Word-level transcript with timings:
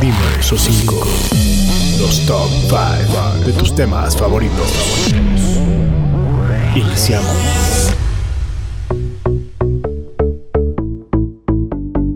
Dime 0.00 0.14
esos 0.38 0.60
cinco. 0.60 0.94
Los 1.98 2.24
top 2.24 2.48
5 2.68 3.44
de 3.44 3.52
tus 3.54 3.74
temas 3.74 4.16
favoritos. 4.16 5.12
Iniciamos. 6.76 7.92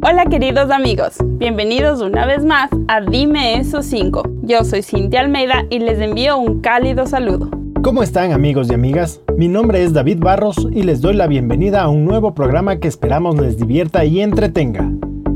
Hola 0.00 0.26
queridos 0.30 0.70
amigos, 0.70 1.16
bienvenidos 1.24 2.02
una 2.02 2.24
vez 2.24 2.44
más 2.44 2.70
a 2.86 3.00
Dime 3.00 3.58
esos 3.58 3.84
5. 3.86 4.22
Yo 4.42 4.62
soy 4.62 4.82
Cintia 4.82 5.18
Almeida 5.18 5.64
y 5.68 5.80
les 5.80 5.98
envío 5.98 6.38
un 6.38 6.60
cálido 6.60 7.08
saludo. 7.08 7.50
¿Cómo 7.82 8.04
están 8.04 8.30
amigos 8.30 8.68
y 8.70 8.74
amigas? 8.74 9.20
Mi 9.36 9.48
nombre 9.48 9.82
es 9.82 9.92
David 9.92 10.18
Barros 10.20 10.68
y 10.70 10.84
les 10.84 11.00
doy 11.00 11.14
la 11.14 11.26
bienvenida 11.26 11.82
a 11.82 11.88
un 11.88 12.04
nuevo 12.04 12.32
programa 12.32 12.76
que 12.76 12.86
esperamos 12.86 13.40
les 13.40 13.58
divierta 13.58 14.04
y 14.04 14.20
entretenga. 14.20 14.88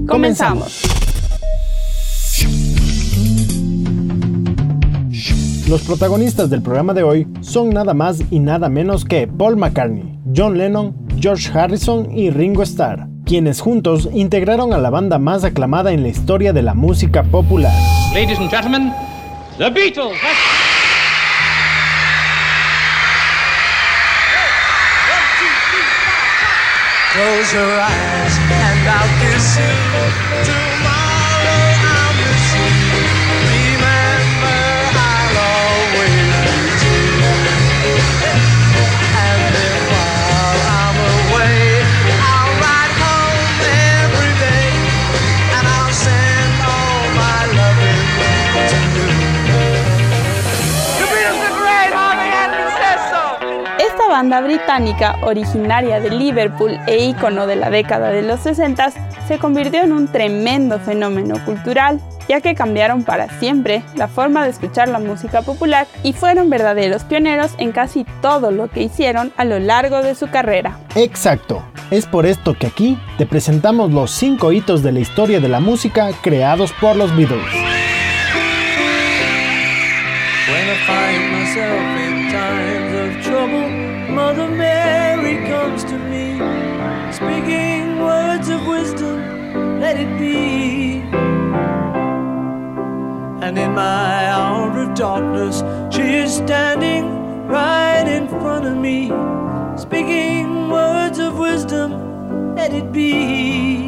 Comenzamos. 0.07 1.06
Los 5.69 5.83
protagonistas 5.83 6.49
del 6.49 6.63
programa 6.63 6.95
de 6.95 7.03
hoy 7.03 7.27
son 7.41 7.71
nada 7.71 7.93
más 7.93 8.21
y 8.31 8.39
nada 8.39 8.69
menos 8.69 9.05
que 9.05 9.27
Paul 9.27 9.57
McCartney, 9.57 10.17
John 10.35 10.57
Lennon, 10.57 10.95
George 11.19 11.51
Harrison 11.53 12.17
y 12.17 12.31
Ringo 12.31 12.63
Starr, 12.63 13.09
quienes 13.25 13.61
juntos 13.61 14.09
integraron 14.13 14.73
a 14.73 14.79
la 14.79 14.91
banda 14.91 15.19
más 15.19 15.43
aclamada 15.43 15.93
en 15.93 16.03
la 16.03 16.09
historia 16.09 16.53
de 16.53 16.63
la 16.63 16.75
música 16.75 17.25
popular. 17.25 17.73
Ladies 18.15 18.39
and 18.39 18.49
gentlemen, 18.49 18.93
The 19.59 19.71
Beatles. 19.71 20.17
Close 27.13 27.55
your 27.55 27.81
eyes 27.81 28.39
and 28.51 28.89
I'll 28.89 29.33
kiss 29.33 29.57
you 29.57 30.66
banda 54.27 54.41
británica, 54.41 55.19
originaria 55.23 56.01
de 56.01 56.11
Liverpool 56.11 56.81
e 56.89 57.05
ícono 57.05 57.47
de 57.47 57.55
la 57.55 57.71
década 57.71 58.11
de 58.11 58.23
los 58.23 58.41
60, 58.41 58.91
se 59.29 59.39
convirtió 59.39 59.85
en 59.85 59.93
un 59.93 60.09
tremendo 60.09 60.81
fenómeno 60.81 61.37
cultural, 61.45 62.01
ya 62.29 62.41
que 62.41 62.57
cambiaron 62.57 63.05
para 63.05 63.29
siempre 63.39 63.85
la 63.95 64.09
forma 64.09 64.43
de 64.43 64.51
escuchar 64.51 64.89
la 64.89 64.99
música 64.99 65.43
popular 65.43 65.87
y 66.03 66.13
fueron 66.13 66.51
verdaderos 66.51 67.05
pioneros 67.05 67.53
en 67.59 67.71
casi 67.71 68.05
todo 68.21 68.51
lo 68.51 68.69
que 68.69 68.83
hicieron 68.83 69.33
a 69.37 69.45
lo 69.45 69.61
largo 69.61 70.03
de 70.03 70.17
su 70.17 70.29
carrera. 70.29 70.77
Exacto, 70.97 71.63
es 71.93 72.07
por 72.07 72.27
esto 72.27 72.55
que 72.55 72.67
aquí 72.67 72.99
te 73.19 73.27
presentamos 73.27 73.93
los 73.93 74.11
5 74.11 74.51
hitos 74.51 74.83
de 74.83 74.91
la 74.91 74.99
historia 74.99 75.39
de 75.39 75.49
la 75.49 75.61
música 75.61 76.09
creados 76.21 76.73
por 76.81 76.97
los 76.97 77.15
Beatles. 77.17 77.45
Let 89.87 90.01
it 90.01 90.19
be. 90.19 91.01
And 93.45 93.57
in 93.57 93.73
my 93.73 94.27
hour 94.35 94.71
of 94.83 94.95
darkness, 94.97 95.63
she 95.95 96.03
is 96.23 96.35
standing 96.35 97.05
right 97.47 98.07
in 98.17 98.27
front 98.27 98.65
of 98.67 98.77
me, 98.77 99.13
speaking 99.77 100.71
words 100.71 101.21
of 101.21 101.39
wisdom, 101.39 102.57
let 102.57 102.73
it 102.75 102.91
be. 102.91 103.87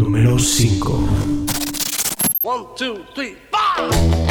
Número 0.00 0.34
5. 0.38 0.82
One, 2.42 2.66
two, 2.74 3.04
three, 3.14 3.36
four. 3.52 4.21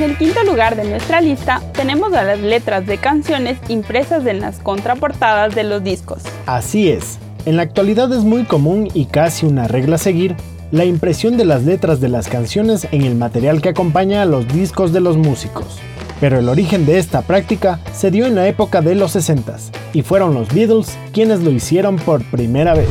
En 0.00 0.08
el 0.12 0.16
quinto 0.16 0.42
lugar 0.44 0.76
de 0.76 0.84
nuestra 0.88 1.20
lista 1.20 1.60
tenemos 1.74 2.14
a 2.14 2.22
las 2.22 2.38
letras 2.38 2.86
de 2.86 2.96
canciones 2.96 3.58
impresas 3.68 4.24
en 4.24 4.40
las 4.40 4.58
contraportadas 4.58 5.54
de 5.54 5.62
los 5.62 5.84
discos. 5.84 6.22
Así 6.46 6.88
es, 6.88 7.18
en 7.44 7.58
la 7.58 7.64
actualidad 7.64 8.10
es 8.10 8.20
muy 8.20 8.44
común 8.44 8.88
y 8.94 9.04
casi 9.04 9.44
una 9.44 9.68
regla 9.68 9.96
a 9.96 9.98
seguir 9.98 10.36
la 10.70 10.86
impresión 10.86 11.36
de 11.36 11.44
las 11.44 11.64
letras 11.64 12.00
de 12.00 12.08
las 12.08 12.28
canciones 12.28 12.88
en 12.92 13.02
el 13.02 13.14
material 13.14 13.60
que 13.60 13.68
acompaña 13.68 14.22
a 14.22 14.24
los 14.24 14.48
discos 14.48 14.94
de 14.94 15.00
los 15.00 15.18
músicos. 15.18 15.78
Pero 16.18 16.38
el 16.38 16.48
origen 16.48 16.86
de 16.86 16.98
esta 16.98 17.20
práctica 17.20 17.78
se 17.92 18.10
dio 18.10 18.24
en 18.24 18.36
la 18.36 18.48
época 18.48 18.80
de 18.80 18.94
los 18.94 19.12
60 19.12 19.54
y 19.92 20.00
fueron 20.00 20.32
los 20.32 20.48
Beatles 20.54 20.96
quienes 21.12 21.40
lo 21.40 21.50
hicieron 21.50 21.96
por 21.96 22.24
primera 22.30 22.72
vez. 22.72 22.88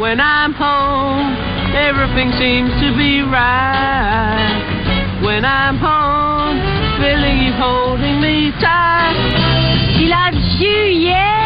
When 0.00 0.18
I'm 0.18 0.52
home, 0.52 1.36
everything 1.76 2.32
seems 2.40 2.72
to 2.80 2.96
be 2.96 3.22
right. 3.22 4.77
When 5.38 5.44
I'm 5.44 5.78
home, 5.78 6.58
feeling 6.98 7.38
you 7.46 7.52
holding 7.52 8.20
me 8.20 8.50
tight. 8.58 9.14
He 9.96 10.06
loves 10.10 10.58
you, 10.58 10.78
yeah, 11.06 11.37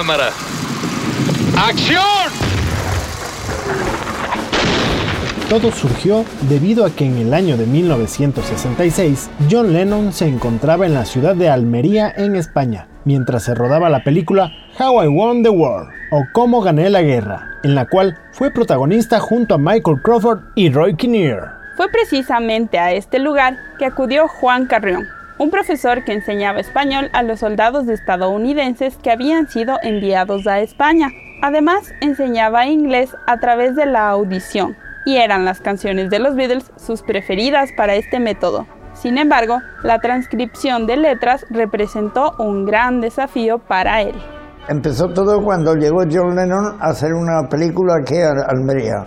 Cámara. 0.00 0.30
¡Acción! 1.58 2.00
Todo 5.50 5.70
surgió 5.72 6.24
debido 6.48 6.86
a 6.86 6.90
que 6.90 7.04
en 7.04 7.18
el 7.18 7.34
año 7.34 7.58
de 7.58 7.66
1966 7.66 9.28
John 9.50 9.74
Lennon 9.74 10.14
se 10.14 10.26
encontraba 10.26 10.86
en 10.86 10.94
la 10.94 11.04
ciudad 11.04 11.36
de 11.36 11.50
Almería, 11.50 12.10
en 12.16 12.34
España, 12.34 12.88
mientras 13.04 13.42
se 13.42 13.54
rodaba 13.54 13.90
la 13.90 14.02
película 14.02 14.50
How 14.78 15.04
I 15.04 15.08
Won 15.08 15.42
the 15.42 15.50
War 15.50 15.88
o 16.12 16.22
Cómo 16.32 16.62
gané 16.62 16.88
la 16.88 17.02
guerra, 17.02 17.58
en 17.62 17.74
la 17.74 17.84
cual 17.84 18.16
fue 18.32 18.50
protagonista 18.50 19.20
junto 19.20 19.56
a 19.56 19.58
Michael 19.58 20.00
Crawford 20.02 20.40
y 20.54 20.70
Roy 20.70 20.96
Kinnear. 20.96 21.58
Fue 21.76 21.90
precisamente 21.90 22.78
a 22.78 22.92
este 22.92 23.18
lugar 23.18 23.58
que 23.78 23.84
acudió 23.84 24.28
Juan 24.28 24.64
Carrión, 24.64 25.06
un 25.40 25.50
profesor 25.50 26.04
que 26.04 26.12
enseñaba 26.12 26.60
español 26.60 27.08
a 27.14 27.22
los 27.22 27.40
soldados 27.40 27.88
estadounidenses 27.88 28.98
que 28.98 29.10
habían 29.10 29.48
sido 29.48 29.78
enviados 29.82 30.46
a 30.46 30.60
España. 30.60 31.08
Además, 31.40 31.94
enseñaba 32.02 32.66
inglés 32.66 33.16
a 33.26 33.38
través 33.38 33.74
de 33.74 33.86
la 33.86 34.10
audición, 34.10 34.76
y 35.06 35.16
eran 35.16 35.46
las 35.46 35.60
canciones 35.62 36.10
de 36.10 36.18
los 36.18 36.36
Beatles 36.36 36.70
sus 36.76 37.00
preferidas 37.00 37.70
para 37.74 37.94
este 37.94 38.20
método. 38.20 38.66
Sin 38.92 39.16
embargo, 39.16 39.60
la 39.82 39.98
transcripción 40.00 40.86
de 40.86 40.98
letras 40.98 41.46
representó 41.48 42.34
un 42.38 42.66
gran 42.66 43.00
desafío 43.00 43.60
para 43.60 44.02
él. 44.02 44.16
Empezó 44.68 45.08
todo 45.08 45.42
cuando 45.42 45.74
llegó 45.74 46.02
John 46.02 46.36
Lennon 46.36 46.76
a 46.78 46.90
hacer 46.90 47.14
una 47.14 47.48
película 47.48 47.94
aquí 48.02 48.18
a 48.18 48.32
Almería. 48.46 49.06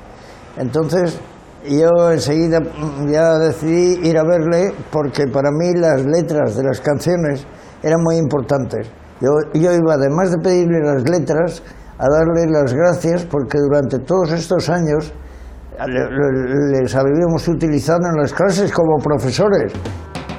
Entonces 0.57 1.21
yo 1.67 2.11
enseguida 2.11 2.59
mm, 2.59 3.07
ya 3.11 3.37
decidí 3.37 4.07
ir 4.07 4.17
a 4.17 4.23
verle 4.23 4.73
porque 4.91 5.25
para 5.27 5.49
mí 5.51 5.73
las 5.75 6.03
letras 6.05 6.55
de 6.55 6.63
las 6.63 6.79
canciones 6.81 7.45
eran 7.81 8.01
muy 8.01 8.17
importantes. 8.17 8.87
Yo, 9.21 9.29
yo 9.53 9.71
iba, 9.73 9.93
además 9.93 10.31
de 10.31 10.37
pedirle 10.37 10.79
las 10.83 11.09
letras, 11.09 11.63
a 11.97 12.05
darle 12.09 12.45
las 12.51 12.73
gracias 12.73 13.23
porque 13.25 13.57
durante 13.59 13.99
todos 13.99 14.31
estos 14.31 14.69
años 14.69 15.13
le- 15.87 16.09
le- 16.09 16.81
les 16.81 16.95
habíamos 16.95 17.47
utilizado 17.47 17.99
en 18.09 18.21
las 18.21 18.33
clases 18.33 18.71
como 18.71 18.97
profesores. 18.97 19.71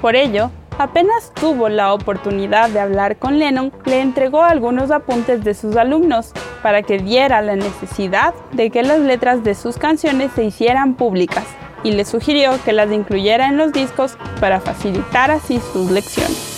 Por 0.03 0.15
ello, 0.17 0.50
Apenas 0.76 1.32
tuvo 1.35 1.69
la 1.69 1.94
oportunidad 1.94 2.69
de 2.69 2.81
hablar 2.81 3.17
con 3.17 3.38
Lennon, 3.38 3.73
le 3.85 4.00
entregó 4.00 4.43
algunos 4.43 4.91
apuntes 4.91 5.44
de 5.44 5.55
sus 5.55 5.76
alumnos 5.76 6.32
para 6.65 6.82
que 6.82 6.99
viera 6.99 7.41
la 7.43 7.55
necesidad 7.55 8.35
de 8.50 8.71
que 8.71 8.82
las 8.82 8.99
letras 8.99 9.44
de 9.44 9.55
sus 9.55 9.76
canciones 9.76 10.32
se 10.35 10.43
hicieran 10.43 10.94
públicas 10.94 11.44
y 11.85 11.93
le 11.93 12.05
sugirió 12.05 12.53
que 12.65 12.73
las 12.73 12.91
incluyera 12.91 13.47
en 13.47 13.56
los 13.56 13.73
discos 13.73 14.19
para 14.41 14.61
facilitar 14.61 15.31
así 15.31 15.61
sus 15.73 15.93
lecciones. 15.93 16.55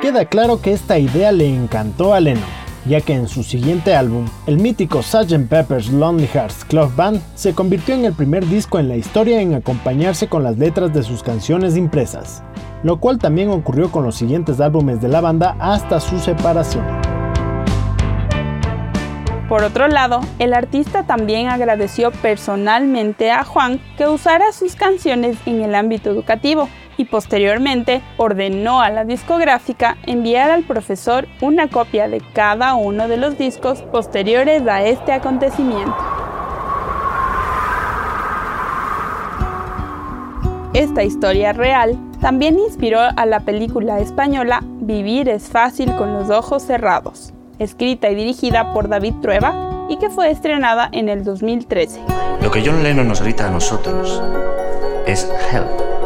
Queda 0.00 0.24
claro 0.24 0.62
que 0.62 0.72
esta 0.72 0.98
idea 0.98 1.32
le 1.32 1.48
encantó 1.48 2.14
a 2.14 2.20
Lennon, 2.20 2.55
ya 2.88 3.00
que 3.00 3.14
en 3.14 3.28
su 3.28 3.42
siguiente 3.42 3.94
álbum, 3.94 4.26
el 4.46 4.58
mítico 4.58 5.02
Sgt. 5.02 5.48
Pepper's 5.48 5.88
Lonely 5.90 6.26
Hearts 6.26 6.64
Club 6.64 6.94
Band 6.94 7.20
se 7.34 7.54
convirtió 7.54 7.94
en 7.94 8.04
el 8.04 8.12
primer 8.12 8.46
disco 8.46 8.78
en 8.78 8.88
la 8.88 8.96
historia 8.96 9.40
en 9.40 9.54
acompañarse 9.54 10.28
con 10.28 10.42
las 10.42 10.58
letras 10.58 10.92
de 10.94 11.02
sus 11.02 11.22
canciones 11.22 11.76
impresas, 11.76 12.42
lo 12.82 12.98
cual 12.98 13.18
también 13.18 13.50
ocurrió 13.50 13.90
con 13.90 14.04
los 14.04 14.16
siguientes 14.16 14.60
álbumes 14.60 15.00
de 15.00 15.08
la 15.08 15.20
banda 15.20 15.56
hasta 15.58 16.00
su 16.00 16.18
separación. 16.18 16.84
Por 19.48 19.62
otro 19.62 19.86
lado, 19.86 20.20
el 20.40 20.54
artista 20.54 21.04
también 21.04 21.48
agradeció 21.48 22.10
personalmente 22.10 23.30
a 23.30 23.44
Juan 23.44 23.80
que 23.96 24.08
usara 24.08 24.50
sus 24.50 24.74
canciones 24.74 25.36
en 25.46 25.62
el 25.62 25.76
ámbito 25.76 26.10
educativo 26.10 26.68
y 26.96 27.04
posteriormente 27.04 28.02
ordenó 28.16 28.80
a 28.80 28.90
la 28.90 29.04
discográfica 29.04 29.96
enviar 30.06 30.50
al 30.50 30.62
profesor 30.62 31.26
una 31.40 31.68
copia 31.68 32.08
de 32.08 32.20
cada 32.32 32.74
uno 32.74 33.08
de 33.08 33.16
los 33.16 33.38
discos 33.38 33.82
posteriores 33.82 34.66
a 34.66 34.82
este 34.82 35.12
acontecimiento. 35.12 35.96
Esta 40.74 41.04
historia 41.04 41.54
real 41.54 41.98
también 42.20 42.58
inspiró 42.58 43.00
a 43.00 43.26
la 43.26 43.40
película 43.40 43.98
española 43.98 44.62
Vivir 44.62 45.28
es 45.28 45.48
fácil 45.48 45.94
con 45.96 46.12
los 46.12 46.30
ojos 46.30 46.62
cerrados, 46.62 47.32
escrita 47.58 48.10
y 48.10 48.14
dirigida 48.14 48.72
por 48.72 48.88
David 48.88 49.14
Trueba 49.22 49.86
y 49.88 49.96
que 49.96 50.10
fue 50.10 50.30
estrenada 50.30 50.88
en 50.92 51.08
el 51.08 51.24
2013. 51.24 52.00
Lo 52.42 52.50
que 52.50 52.62
John 52.64 52.82
Lennon 52.82 53.08
nos 53.08 53.22
grita 53.22 53.48
a 53.48 53.50
nosotros 53.50 54.22
es 55.06 55.28
help. 55.50 56.05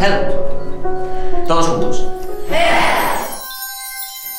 Help. 0.00 1.46
Todos 1.46 1.68
juntos. 1.68 2.06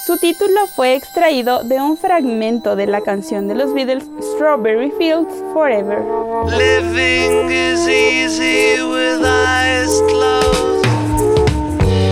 Su 0.06 0.18
título 0.18 0.66
fue 0.66 0.96
extraído 0.96 1.64
de 1.64 1.76
un 1.76 1.96
fragmento 1.96 2.76
de 2.76 2.88
la 2.88 3.02
canción 3.02 3.48
de 3.48 3.54
los 3.54 3.74
Beatles 3.76 4.06
Strawberry 4.34 4.92
Fields 4.98 5.32
Forever. 5.54 6.04
Living 6.48 7.52
is 7.52 7.88
easy 7.88 8.82
with 8.82 9.24
eyes 9.24 10.02
closed. 10.08 10.84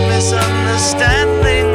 Misunderstanding 0.08 1.67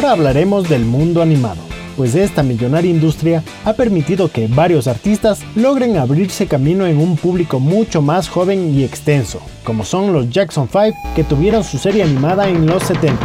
Ahora 0.00 0.12
hablaremos 0.12 0.66
del 0.66 0.86
mundo 0.86 1.20
animado, 1.20 1.60
pues 1.94 2.14
esta 2.14 2.42
millonaria 2.42 2.90
industria 2.90 3.44
ha 3.66 3.74
permitido 3.74 4.32
que 4.32 4.46
varios 4.46 4.86
artistas 4.86 5.42
logren 5.54 5.98
abrirse 5.98 6.46
camino 6.46 6.86
en 6.86 6.96
un 6.96 7.18
público 7.18 7.60
mucho 7.60 8.00
más 8.00 8.26
joven 8.26 8.74
y 8.74 8.82
extenso, 8.82 9.42
como 9.62 9.84
son 9.84 10.14
los 10.14 10.30
Jackson 10.30 10.70
5 10.72 10.96
que 11.14 11.22
tuvieron 11.22 11.62
su 11.62 11.76
serie 11.76 12.02
animada 12.02 12.48
en 12.48 12.66
los 12.66 12.82
70s. 12.84 13.18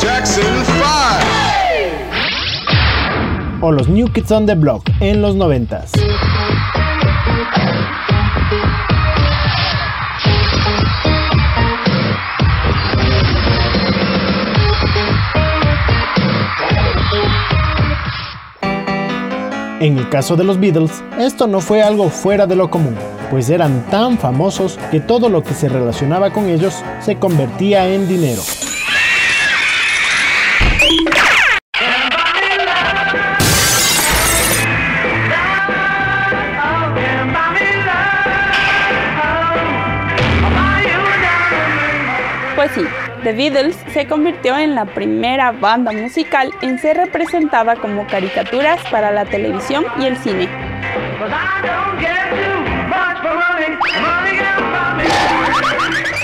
Jackson 0.00 0.44
5. 0.64 1.48
o 3.60 3.72
los 3.72 3.88
New 3.88 4.06
Kids 4.12 4.30
on 4.30 4.46
the 4.46 4.54
Block 4.54 4.88
en 5.00 5.20
los 5.20 5.34
90s. 5.34 5.90
En 19.80 19.96
el 19.96 20.08
caso 20.08 20.34
de 20.34 20.42
los 20.42 20.58
Beatles, 20.58 20.90
esto 21.20 21.46
no 21.46 21.60
fue 21.60 21.82
algo 21.82 22.08
fuera 22.08 22.48
de 22.48 22.56
lo 22.56 22.68
común, 22.68 22.96
pues 23.30 23.48
eran 23.48 23.86
tan 23.90 24.18
famosos 24.18 24.76
que 24.90 24.98
todo 24.98 25.28
lo 25.28 25.44
que 25.44 25.54
se 25.54 25.68
relacionaba 25.68 26.32
con 26.32 26.48
ellos 26.48 26.74
se 27.00 27.14
convertía 27.14 27.88
en 27.88 28.08
dinero. 28.08 28.42
The 43.22 43.32
Beatles 43.32 43.76
se 43.92 44.06
convirtió 44.06 44.56
en 44.56 44.74
la 44.74 44.84
primera 44.84 45.50
banda 45.50 45.90
musical 45.92 46.52
en 46.62 46.78
ser 46.78 46.96
representada 46.96 47.74
como 47.76 48.06
caricaturas 48.06 48.80
para 48.90 49.10
la 49.10 49.24
televisión 49.24 49.84
y 49.98 50.06
el 50.06 50.16
cine. 50.16 50.48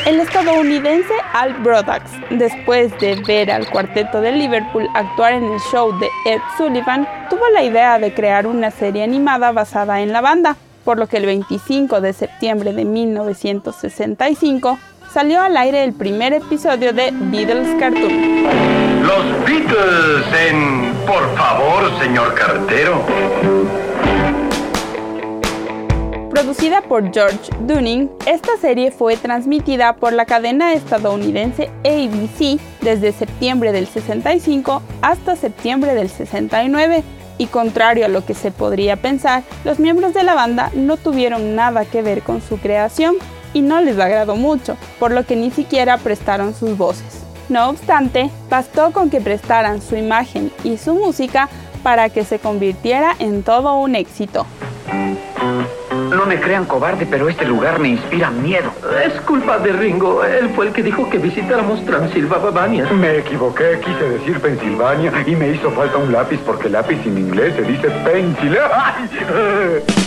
El 0.07 0.21
estadounidense 0.21 1.13
Al 1.33 1.55
Brodax, 1.55 2.13
después 2.31 2.97
de 3.01 3.17
ver 3.27 3.51
al 3.51 3.69
cuarteto 3.69 4.21
de 4.21 4.33
Liverpool 4.33 4.89
actuar 4.95 5.33
en 5.33 5.45
el 5.45 5.59
show 5.73 5.99
de 5.99 6.09
Ed 6.27 6.41
Sullivan, 6.57 7.09
tuvo 7.29 7.49
la 7.49 7.63
idea 7.63 7.99
de 7.99 8.15
crear 8.15 8.47
una 8.47 8.71
serie 8.71 9.03
animada 9.03 9.51
basada 9.51 10.01
en 10.01 10.13
la 10.13 10.21
banda, 10.21 10.57
por 10.85 10.99
lo 10.99 11.09
que 11.09 11.17
el 11.17 11.27
25 11.27 12.01
de 12.01 12.13
septiembre 12.13 12.73
de 12.73 12.85
1965 12.85 14.79
salió 15.15 15.41
al 15.41 15.57
aire 15.57 15.85
el 15.85 15.93
primer 15.93 16.33
episodio 16.33 16.93
de 16.93 17.13
Beatles 17.13 17.69
Cartoon. 17.79 18.43
Los 19.07 19.47
Beatles 19.47 20.27
en 20.51 20.93
Por 21.07 21.37
favor, 21.37 21.89
señor 22.03 22.35
cartero. 22.35 23.01
Producida 26.31 26.83
por 26.83 27.13
George 27.15 27.53
Dunning, 27.61 28.11
esta 28.27 28.57
serie 28.57 28.91
fue 28.91 29.17
transmitida 29.17 29.95
por 29.95 30.13
la 30.13 30.25
cadena 30.25 30.73
estadounidense 30.73 31.71
ABC 31.85 32.61
desde 32.81 33.13
septiembre 33.13 33.71
del 33.71 33.87
65 33.87 34.83
hasta 35.01 35.37
septiembre 35.37 35.95
del 35.95 36.09
69. 36.09 37.05
Y 37.39 37.47
contrario 37.47 38.05
a 38.05 38.09
lo 38.09 38.27
que 38.27 38.35
se 38.35 38.51
podría 38.51 38.97
pensar, 38.97 39.45
los 39.65 39.79
miembros 39.79 40.13
de 40.13 40.25
la 40.25 40.35
banda 40.35 40.73
no 40.75 40.97
tuvieron 40.97 41.55
nada 41.55 41.85
que 41.85 42.03
ver 42.03 42.23
con 42.23 42.43
su 42.43 42.59
creación 42.59 43.15
y 43.55 43.63
no 43.63 43.81
les 43.81 43.99
agradó 43.99 44.37
mucho, 44.37 44.77
por 44.99 45.13
lo 45.13 45.25
que 45.25 45.37
ni 45.37 45.51
siquiera 45.51 45.97
prestaron 45.97 46.55
sus 46.55 46.77
voces. 46.77 47.25
No 47.49 47.71
obstante, 47.71 48.31
bastó 48.51 48.93
con 48.93 49.09
que 49.09 49.21
prestaran 49.21 49.81
su 49.81 49.97
imagen 49.97 50.51
y 50.63 50.77
su 50.77 50.95
música 50.95 51.49
para 51.83 52.09
que 52.09 52.25
se 52.25 52.39
convirtiera 52.39 53.15
en 53.19 53.43
todo 53.43 53.79
un 53.79 53.95
éxito. 53.95 54.47
No 56.11 56.27
me 56.27 56.41
crean 56.41 56.65
cobarde, 56.65 57.07
pero 57.07 57.29
este 57.29 57.45
lugar 57.45 57.79
me 57.79 57.89
inspira 57.89 58.31
miedo. 58.31 58.73
Es 59.05 59.13
culpa 59.23 59.59
de 59.59 59.73
Ringo. 59.73 60.25
Él 60.25 60.49
fue 60.55 60.69
el 60.69 60.73
que 60.73 60.83
dijo 60.83 61.09
que 61.11 61.19
visitáramos 61.19 61.85
Transilvania. 61.85 62.91
Me 62.93 63.19
equivoqué, 63.19 63.81
quise 63.85 64.09
decir 64.11 64.41
Pensilvania 64.41 65.13
y 65.27 65.37
me 65.37 65.51
hizo 65.51 65.71
falta 65.73 65.99
un 65.99 66.13
lápiz 66.13 66.41
porque 66.47 66.69
lápiz 66.69 66.99
en 67.05 67.19
inglés 67.19 67.55
se 67.55 67.63
dice 67.63 67.91
pencil. 68.05 68.57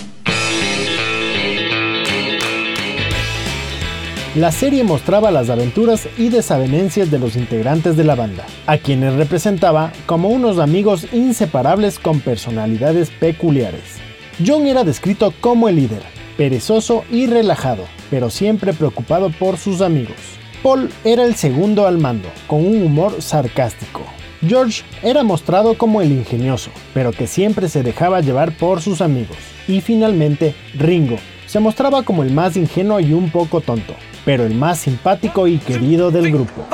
La 4.37 4.51
serie 4.51 4.83
mostraba 4.83 5.31
las 5.31 5.49
aventuras 5.49 6.07
y 6.15 6.29
desavenencias 6.29 7.09
de 7.09 7.17
los 7.17 7.35
integrantes 7.35 7.97
de 7.97 8.03
la 8.03 8.13
banda, 8.13 8.45
a 8.67 8.77
quienes 8.77 9.15
representaba 9.15 9.91
como 10.05 10.29
unos 10.29 10.59
amigos 10.59 11.07
inseparables 11.11 11.97
con 11.97 12.19
personalidades 12.19 13.09
peculiares. 13.09 13.97
John 14.45 14.67
era 14.67 14.83
descrito 14.83 15.33
como 15.41 15.69
el 15.69 15.77
líder, 15.77 16.03
perezoso 16.37 17.03
y 17.09 17.25
relajado, 17.25 17.85
pero 18.11 18.29
siempre 18.29 18.73
preocupado 18.73 19.31
por 19.31 19.57
sus 19.57 19.81
amigos. 19.81 20.17
Paul 20.61 20.91
era 21.03 21.23
el 21.23 21.33
segundo 21.33 21.87
al 21.87 21.97
mando, 21.97 22.29
con 22.45 22.63
un 22.63 22.83
humor 22.83 23.23
sarcástico. 23.23 24.03
George 24.47 24.83
era 25.01 25.23
mostrado 25.23 25.79
como 25.79 25.99
el 25.99 26.11
ingenioso, 26.11 26.69
pero 26.93 27.11
que 27.11 27.25
siempre 27.25 27.69
se 27.69 27.81
dejaba 27.81 28.21
llevar 28.21 28.55
por 28.55 28.83
sus 28.83 29.01
amigos. 29.01 29.37
Y 29.67 29.81
finalmente, 29.81 30.53
Ringo 30.75 31.17
se 31.47 31.59
mostraba 31.59 32.03
como 32.03 32.23
el 32.23 32.31
más 32.31 32.55
ingenuo 32.57 32.99
y 32.99 33.13
un 33.13 33.31
poco 33.31 33.61
tonto, 33.61 33.95
pero 34.25 34.45
el 34.45 34.53
más 34.53 34.79
simpático 34.79 35.47
y 35.47 35.57
querido 35.57 36.11
del 36.11 36.31
grupo. 36.31 36.67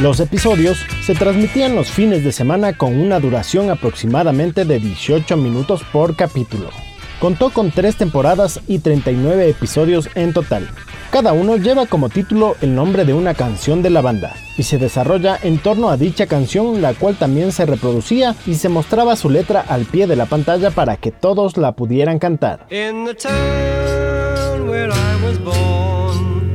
Los 0.00 0.18
episodios 0.20 0.78
se 1.04 1.14
transmitían 1.14 1.76
los 1.76 1.90
fines 1.90 2.24
de 2.24 2.32
semana 2.32 2.72
con 2.72 2.98
una 2.98 3.20
duración 3.20 3.70
aproximadamente 3.70 4.64
de 4.64 4.78
18 4.80 5.36
minutos 5.36 5.82
por 5.92 6.16
capítulo. 6.16 6.70
Contó 7.20 7.50
con 7.50 7.70
3 7.70 7.96
temporadas 7.96 8.60
y 8.66 8.78
39 8.78 9.50
episodios 9.50 10.08
en 10.14 10.32
total. 10.32 10.68
Cada 11.12 11.34
uno 11.34 11.58
lleva 11.58 11.84
como 11.84 12.08
título 12.08 12.56
el 12.62 12.74
nombre 12.74 13.04
de 13.04 13.12
una 13.12 13.34
canción 13.34 13.82
de 13.82 13.90
la 13.90 14.00
banda 14.00 14.32
y 14.56 14.62
se 14.62 14.78
desarrolla 14.78 15.38
en 15.42 15.58
torno 15.58 15.90
a 15.90 15.98
dicha 15.98 16.26
canción 16.26 16.80
la 16.80 16.94
cual 16.94 17.16
también 17.16 17.52
se 17.52 17.66
reproducía 17.66 18.34
y 18.46 18.54
se 18.54 18.70
mostraba 18.70 19.14
su 19.14 19.28
letra 19.28 19.60
al 19.60 19.84
pie 19.84 20.06
de 20.06 20.16
la 20.16 20.24
pantalla 20.24 20.70
para 20.70 20.96
que 20.96 21.10
todos 21.10 21.58
la 21.58 21.72
pudieran 21.72 22.18
cantar. 22.18 22.60
In 22.70 23.04
the 23.04 23.14
town 23.14 24.66
where 24.66 24.88
I 24.88 25.22
was 25.22 25.38
born 25.38 26.50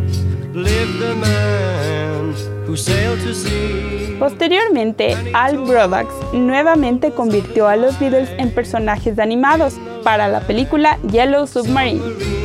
lived 0.55 1.03
a 1.03 1.13
man 1.13 2.33
who 2.67 2.75
sailed 2.75 3.23
to 3.25 3.35
sea. 3.35 4.17
Posteriormente, 4.17 5.15
Al 5.33 5.59
Brodax 5.59 6.07
nuevamente 6.33 7.11
convirtió 7.11 7.67
a 7.67 7.75
los 7.75 7.99
Beatles 7.99 8.31
en 8.39 8.49
personajes 8.49 9.19
animados 9.19 9.75
para 10.03 10.27
la 10.27 10.39
película 10.39 10.97
Yellow 11.11 11.45
Submarine. 11.45 12.36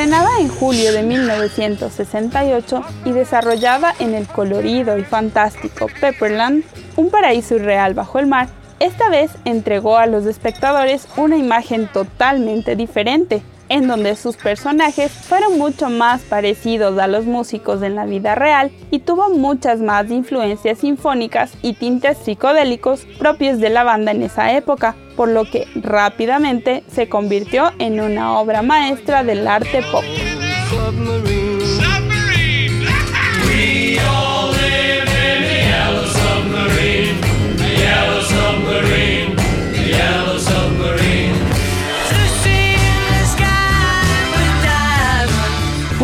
Estrenada 0.00 0.40
en 0.40 0.48
julio 0.48 0.94
de 0.94 1.02
1968 1.02 2.82
y 3.04 3.12
desarrollada 3.12 3.94
en 3.98 4.14
el 4.14 4.26
colorido 4.26 4.96
y 4.96 5.04
fantástico 5.04 5.88
Pepperland, 6.00 6.64
un 6.96 7.10
paraíso 7.10 7.56
irreal 7.56 7.92
bajo 7.92 8.18
el 8.18 8.26
mar, 8.26 8.48
esta 8.78 9.10
vez 9.10 9.30
entregó 9.44 9.98
a 9.98 10.06
los 10.06 10.24
espectadores 10.24 11.06
una 11.18 11.36
imagen 11.36 11.86
totalmente 11.86 12.76
diferente, 12.76 13.42
en 13.70 13.86
donde 13.86 14.16
sus 14.16 14.36
personajes 14.36 15.10
fueron 15.10 15.56
mucho 15.56 15.88
más 15.88 16.20
parecidos 16.22 16.98
a 16.98 17.06
los 17.06 17.24
músicos 17.24 17.80
en 17.82 17.94
la 17.94 18.04
vida 18.04 18.34
real 18.34 18.70
y 18.90 18.98
tuvo 18.98 19.30
muchas 19.30 19.80
más 19.80 20.10
influencias 20.10 20.80
sinfónicas 20.80 21.52
y 21.62 21.72
tintes 21.72 22.18
psicodélicos 22.18 23.06
propios 23.18 23.58
de 23.58 23.70
la 23.70 23.84
banda 23.84 24.10
en 24.10 24.22
esa 24.22 24.52
época, 24.54 24.96
por 25.16 25.28
lo 25.28 25.44
que 25.44 25.66
rápidamente 25.76 26.82
se 26.92 27.08
convirtió 27.08 27.70
en 27.78 28.00
una 28.00 28.38
obra 28.38 28.60
maestra 28.62 29.22
del 29.22 29.46
arte 29.46 29.82
pop. 29.90 30.04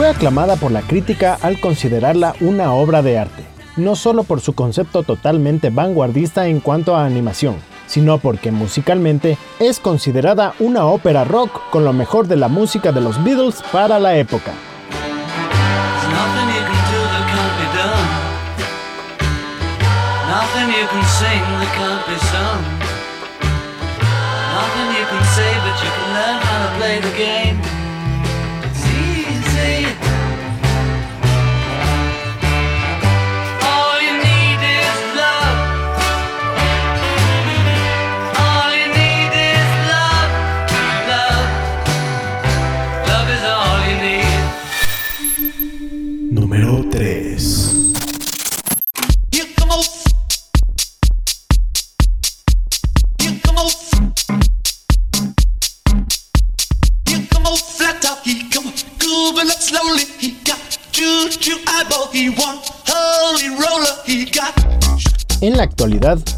Aclamada 0.07 0.55
por 0.55 0.71
la 0.71 0.83
crítica 0.83 1.37
al 1.43 1.59
considerarla 1.59 2.37
una 2.41 2.73
obra 2.73 3.03
de 3.03 3.19
arte, 3.19 3.43
no 3.77 3.97
solo 3.97 4.23
por 4.23 4.41
su 4.41 4.55
concepto 4.55 5.03
totalmente 5.03 5.71
vanguardista 5.71 6.47
en 6.47 6.61
cuanto 6.61 6.97
a 6.97 7.05
animación, 7.05 7.57
sino 7.89 8.19
porque 8.19 8.53
musicalmente 8.53 9.37
es 9.59 9.81
considerada 9.81 10.55
una 10.61 10.87
ópera 10.87 11.25
rock 11.25 11.61
con 11.71 11.85
lo 11.85 11.93
mejor 11.93 12.29
de 12.29 12.37
la 12.37 12.47
música 12.47 12.93
de 12.93 13.01
los 13.01 13.23
Beatles 13.25 13.57
para 13.73 13.99
la 13.99 14.17
época. 14.17 14.53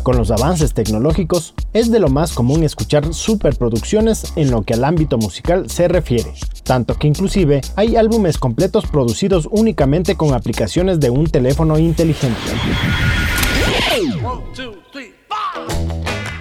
Con 0.09 0.17
los 0.17 0.31
avances 0.31 0.73
tecnológicos, 0.73 1.53
es 1.75 1.91
de 1.91 2.01
lo 2.01 2.09
más 2.09 2.33
común 2.33 2.65
escuchar 2.65 3.13
superproducciones 3.13 4.33
en 4.37 4.51
lo 4.51 4.63
que 4.63 4.73
al 4.73 4.85
ámbito 4.85 5.19
musical 5.19 5.69
se 5.69 5.87
refiere, 5.87 6.33
tanto 6.63 6.95
que 6.95 7.09
inclusive 7.09 7.61
hay 7.77 7.97
álbumes 7.97 8.39
completos 8.39 8.87
producidos 8.87 9.47
únicamente 9.51 10.17
con 10.17 10.33
aplicaciones 10.33 10.99
de 10.99 11.11
un 11.11 11.27
teléfono 11.27 11.79
inteligente. 11.79 12.41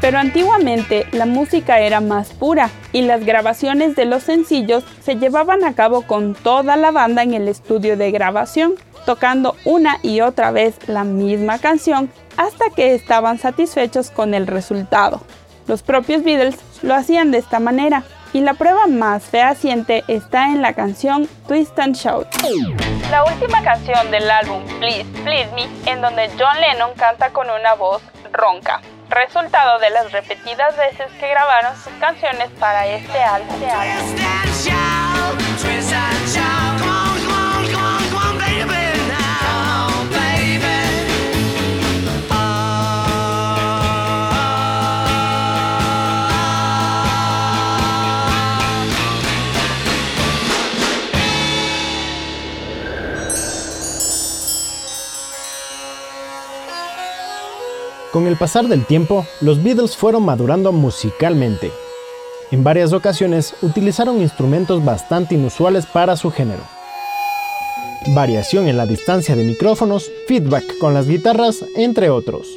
Pero 0.08 0.20
antiguamente 0.20 1.06
la 1.12 1.26
música 1.26 1.82
era 1.82 2.00
más 2.00 2.30
pura 2.30 2.70
y 2.94 3.02
las 3.02 3.26
grabaciones 3.26 3.94
de 3.98 4.06
los 4.06 4.24
sencillos 4.24 4.86
se 5.04 5.18
llevaban 5.18 5.66
a 5.66 5.76
cabo 5.76 6.04
con 6.04 6.34
toda 6.34 6.78
la 6.78 6.92
banda 6.92 7.24
en 7.24 7.34
el 7.34 7.50
estudio 7.50 7.98
de 7.98 8.10
grabación, 8.12 8.76
tocando 9.06 9.58
una 9.66 9.98
y 10.04 10.22
otra 10.22 10.52
vez 10.52 10.78
la 10.88 11.04
misma 11.04 11.60
canción 11.60 12.10
hasta 12.38 12.70
que 12.70 12.96
estaban 12.96 13.38
satisfechos 13.38 14.10
con 14.10 14.34
el 14.34 14.48
resultado. 14.48 15.24
Los 15.68 15.84
propios 15.84 16.24
Beatles 16.24 16.56
lo 16.84 16.96
hacían 16.96 17.32
de 17.32 17.40
esta 17.40 17.60
manera 17.60 18.04
y 18.32 18.40
la 18.40 18.54
prueba 18.54 18.88
más 18.88 19.24
fehaciente 19.26 20.06
está 20.08 20.46
en 20.46 20.62
la 20.62 20.72
canción 20.72 21.28
Twist 21.50 21.78
and 21.80 21.98
Shout. 21.98 22.28
La 23.12 23.26
última 23.26 23.62
canción 23.62 24.10
del 24.10 24.32
álbum 24.32 24.64
Please, 24.80 25.04
Please 25.26 25.50
Me, 25.54 25.68
en 25.92 26.00
donde 26.00 26.30
John 26.40 26.62
Lennon 26.62 26.92
canta 26.96 27.32
con 27.32 27.48
una 27.50 27.74
voz 27.74 28.02
ronca, 28.32 28.80
resultado 29.10 29.80
de 29.80 29.90
las 29.90 30.12
repetidas 30.12 30.76
veces 30.78 31.08
que 31.20 31.30
grabaron 31.30 31.76
sus 31.76 31.94
canciones 31.94 32.50
para 32.60 32.86
este 32.88 33.22
álbum. 33.22 33.56
Con 58.18 58.26
el 58.26 58.36
pasar 58.36 58.68
del 58.68 58.84
tiempo, 58.84 59.28
los 59.42 59.62
Beatles 59.62 59.96
fueron 59.96 60.26
madurando 60.26 60.72
musicalmente. 60.72 61.72
En 62.50 62.64
varias 62.64 62.92
ocasiones 62.92 63.54
utilizaron 63.62 64.24
instrumentos 64.24 64.84
bastante 64.84 65.36
inusuales 65.36 65.86
para 65.86 66.18
su 66.18 66.32
género. 66.32 66.64
Variación 68.16 68.68
en 68.68 68.76
la 68.76 68.88
distancia 68.88 69.36
de 69.36 69.44
micrófonos, 69.44 70.10
feedback 70.28 70.80
con 70.80 70.96
las 70.96 71.08
guitarras, 71.08 71.64
entre 71.76 72.10
otros. 72.10 72.48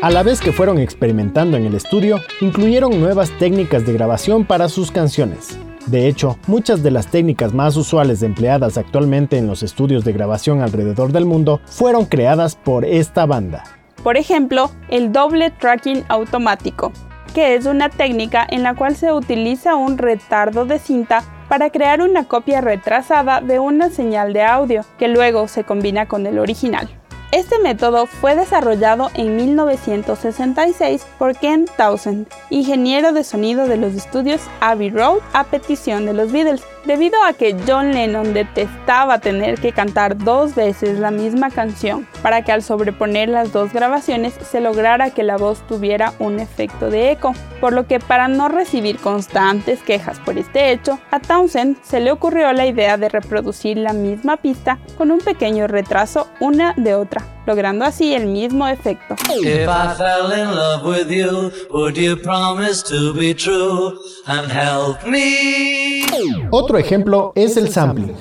A 0.00 0.08
la 0.08 0.22
vez 0.22 0.40
que 0.40 0.52
fueron 0.52 0.78
experimentando 0.78 1.58
en 1.58 1.66
el 1.66 1.74
estudio, 1.74 2.18
incluyeron 2.40 2.98
nuevas 2.98 3.30
técnicas 3.38 3.84
de 3.84 3.92
grabación 3.92 4.46
para 4.46 4.70
sus 4.70 4.90
canciones. 4.90 5.58
De 5.84 6.08
hecho, 6.08 6.38
muchas 6.46 6.82
de 6.82 6.92
las 6.92 7.10
técnicas 7.10 7.52
más 7.52 7.76
usuales 7.76 8.22
empleadas 8.22 8.78
actualmente 8.78 9.36
en 9.36 9.46
los 9.46 9.62
estudios 9.62 10.02
de 10.02 10.14
grabación 10.14 10.62
alrededor 10.62 11.12
del 11.12 11.26
mundo 11.26 11.60
fueron 11.66 12.06
creadas 12.06 12.56
por 12.56 12.86
esta 12.86 13.26
banda. 13.26 13.77
Por 14.02 14.16
ejemplo, 14.16 14.70
el 14.88 15.12
doble 15.12 15.50
tracking 15.50 16.04
automático, 16.08 16.92
que 17.34 17.54
es 17.54 17.66
una 17.66 17.88
técnica 17.88 18.46
en 18.48 18.62
la 18.62 18.74
cual 18.74 18.96
se 18.96 19.12
utiliza 19.12 19.76
un 19.76 19.98
retardo 19.98 20.64
de 20.64 20.78
cinta 20.78 21.22
para 21.48 21.70
crear 21.70 22.02
una 22.02 22.24
copia 22.24 22.60
retrasada 22.60 23.40
de 23.40 23.58
una 23.58 23.90
señal 23.90 24.32
de 24.32 24.42
audio, 24.42 24.84
que 24.98 25.08
luego 25.08 25.48
se 25.48 25.64
combina 25.64 26.06
con 26.06 26.26
el 26.26 26.38
original. 26.38 26.88
Este 27.30 27.58
método 27.58 28.06
fue 28.06 28.34
desarrollado 28.34 29.10
en 29.12 29.36
1966 29.36 31.06
por 31.18 31.36
Ken 31.36 31.66
Townsend, 31.76 32.26
ingeniero 32.48 33.12
de 33.12 33.22
sonido 33.22 33.66
de 33.66 33.76
los 33.76 33.94
estudios 33.94 34.40
Abbey 34.60 34.88
Road 34.88 35.18
a 35.34 35.44
petición 35.44 36.06
de 36.06 36.14
los 36.14 36.32
Beatles, 36.32 36.62
debido 36.88 37.22
a 37.22 37.34
que 37.34 37.54
John 37.66 37.92
Lennon 37.92 38.32
detestaba 38.32 39.18
tener 39.18 39.60
que 39.60 39.72
cantar 39.72 40.16
dos 40.16 40.54
veces 40.54 40.98
la 40.98 41.10
misma 41.10 41.50
canción 41.50 42.08
para 42.22 42.42
que 42.42 42.50
al 42.50 42.62
sobreponer 42.62 43.28
las 43.28 43.52
dos 43.52 43.74
grabaciones 43.74 44.32
se 44.32 44.62
lograra 44.62 45.10
que 45.10 45.22
la 45.22 45.36
voz 45.36 45.60
tuviera 45.66 46.14
un 46.18 46.40
efecto 46.40 46.88
de 46.88 47.10
eco, 47.10 47.34
por 47.60 47.74
lo 47.74 47.86
que 47.86 48.00
para 48.00 48.26
no 48.26 48.48
recibir 48.48 48.96
constantes 48.96 49.82
quejas 49.82 50.18
por 50.20 50.38
este 50.38 50.72
hecho, 50.72 50.98
a 51.10 51.20
Townsend 51.20 51.76
se 51.82 52.00
le 52.00 52.10
ocurrió 52.10 52.50
la 52.54 52.64
idea 52.64 52.96
de 52.96 53.10
reproducir 53.10 53.76
la 53.76 53.92
misma 53.92 54.38
pista 54.38 54.78
con 54.96 55.10
un 55.10 55.18
pequeño 55.18 55.66
retraso 55.66 56.28
una 56.40 56.72
de 56.78 56.94
otra, 56.94 57.22
logrando 57.48 57.84
así 57.84 58.14
el 58.14 58.26
mismo 58.26 58.68
efecto. 58.68 59.16
If 59.42 59.66
I 59.66 59.94
fell 59.96 60.32
in 60.32 60.54
love 60.54 60.84
with 60.84 61.10
you, 61.10 61.50
would 61.70 61.96
you 61.96 62.16
promise 62.16 62.84
to 62.84 63.14
be 63.14 63.34
true 63.34 63.98
and 64.26 64.52
help 64.52 65.04
me? 65.06 66.04
Otro 66.50 66.78
ejemplo 66.78 67.32
es 67.34 67.56
el 67.56 67.72
sampling. 67.72 68.14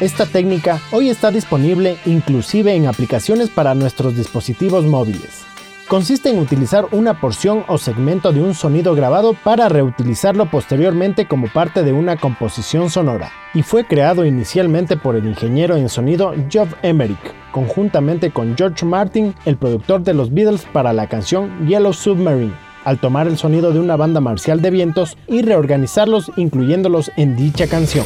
Esta 0.00 0.26
técnica 0.26 0.80
hoy 0.90 1.10
está 1.10 1.30
disponible 1.30 1.96
inclusive 2.06 2.74
en 2.74 2.86
aplicaciones 2.86 3.50
para 3.50 3.74
nuestros 3.74 4.16
dispositivos 4.16 4.84
móviles. 4.84 5.53
Consiste 5.94 6.28
en 6.28 6.40
utilizar 6.40 6.88
una 6.90 7.20
porción 7.20 7.62
o 7.68 7.78
segmento 7.78 8.32
de 8.32 8.42
un 8.42 8.54
sonido 8.54 8.96
grabado 8.96 9.32
para 9.32 9.68
reutilizarlo 9.68 10.50
posteriormente 10.50 11.28
como 11.28 11.46
parte 11.46 11.84
de 11.84 11.92
una 11.92 12.16
composición 12.16 12.90
sonora, 12.90 13.30
y 13.54 13.62
fue 13.62 13.86
creado 13.86 14.26
inicialmente 14.26 14.96
por 14.96 15.14
el 15.14 15.24
ingeniero 15.24 15.76
en 15.76 15.88
sonido 15.88 16.34
Geoff 16.50 16.74
Emerick, 16.82 17.20
conjuntamente 17.52 18.32
con 18.32 18.56
George 18.56 18.84
Martin, 18.84 19.36
el 19.44 19.56
productor 19.56 20.02
de 20.02 20.14
los 20.14 20.34
Beatles 20.34 20.66
para 20.72 20.92
la 20.92 21.06
canción 21.06 21.64
Yellow 21.68 21.92
Submarine, 21.92 22.56
al 22.84 22.98
tomar 22.98 23.28
el 23.28 23.38
sonido 23.38 23.72
de 23.72 23.78
una 23.78 23.94
banda 23.94 24.20
marcial 24.20 24.60
de 24.60 24.72
vientos 24.72 25.16
y 25.28 25.42
reorganizarlos 25.42 26.32
incluyéndolos 26.34 27.12
en 27.16 27.36
dicha 27.36 27.68
canción. 27.68 28.04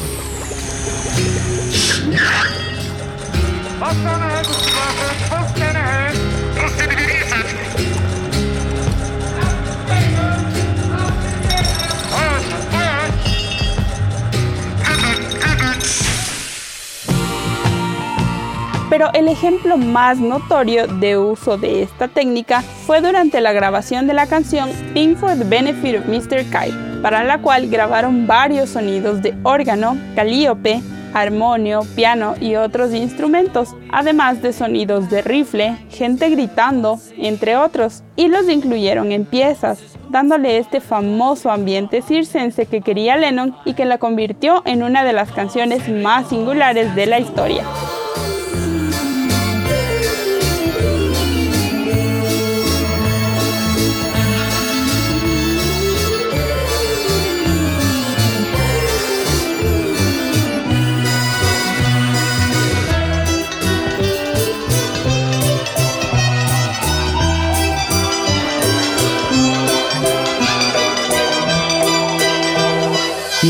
Pero 18.98 19.12
el 19.14 19.28
ejemplo 19.28 19.76
más 19.76 20.18
notorio 20.18 20.88
de 20.88 21.16
uso 21.16 21.56
de 21.56 21.84
esta 21.84 22.08
técnica 22.08 22.62
fue 22.62 23.00
durante 23.00 23.40
la 23.40 23.52
grabación 23.52 24.08
de 24.08 24.12
la 24.12 24.26
canción 24.26 24.70
Pink 24.92 25.18
for 25.18 25.38
the 25.38 25.44
Benefit 25.44 26.00
of 26.00 26.06
Mr. 26.08 26.42
Kite, 26.46 26.76
para 27.00 27.22
la 27.22 27.40
cual 27.40 27.68
grabaron 27.68 28.26
varios 28.26 28.70
sonidos 28.70 29.22
de 29.22 29.36
órgano, 29.44 29.96
calíope, 30.16 30.82
armonio, 31.14 31.82
piano 31.94 32.34
y 32.40 32.56
otros 32.56 32.92
instrumentos, 32.92 33.76
además 33.92 34.42
de 34.42 34.52
sonidos 34.52 35.08
de 35.10 35.22
rifle, 35.22 35.76
gente 35.90 36.28
gritando, 36.30 36.98
entre 37.18 37.56
otros, 37.56 38.02
y 38.16 38.26
los 38.26 38.48
incluyeron 38.48 39.12
en 39.12 39.26
piezas, 39.26 39.78
dándole 40.10 40.58
este 40.58 40.80
famoso 40.80 41.52
ambiente 41.52 42.02
circense 42.02 42.66
que 42.66 42.80
quería 42.80 43.16
Lennon 43.16 43.54
y 43.64 43.74
que 43.74 43.84
la 43.84 43.98
convirtió 43.98 44.60
en 44.64 44.82
una 44.82 45.04
de 45.04 45.12
las 45.12 45.30
canciones 45.30 45.88
más 45.88 46.30
singulares 46.30 46.96
de 46.96 47.06
la 47.06 47.20
historia. 47.20 47.62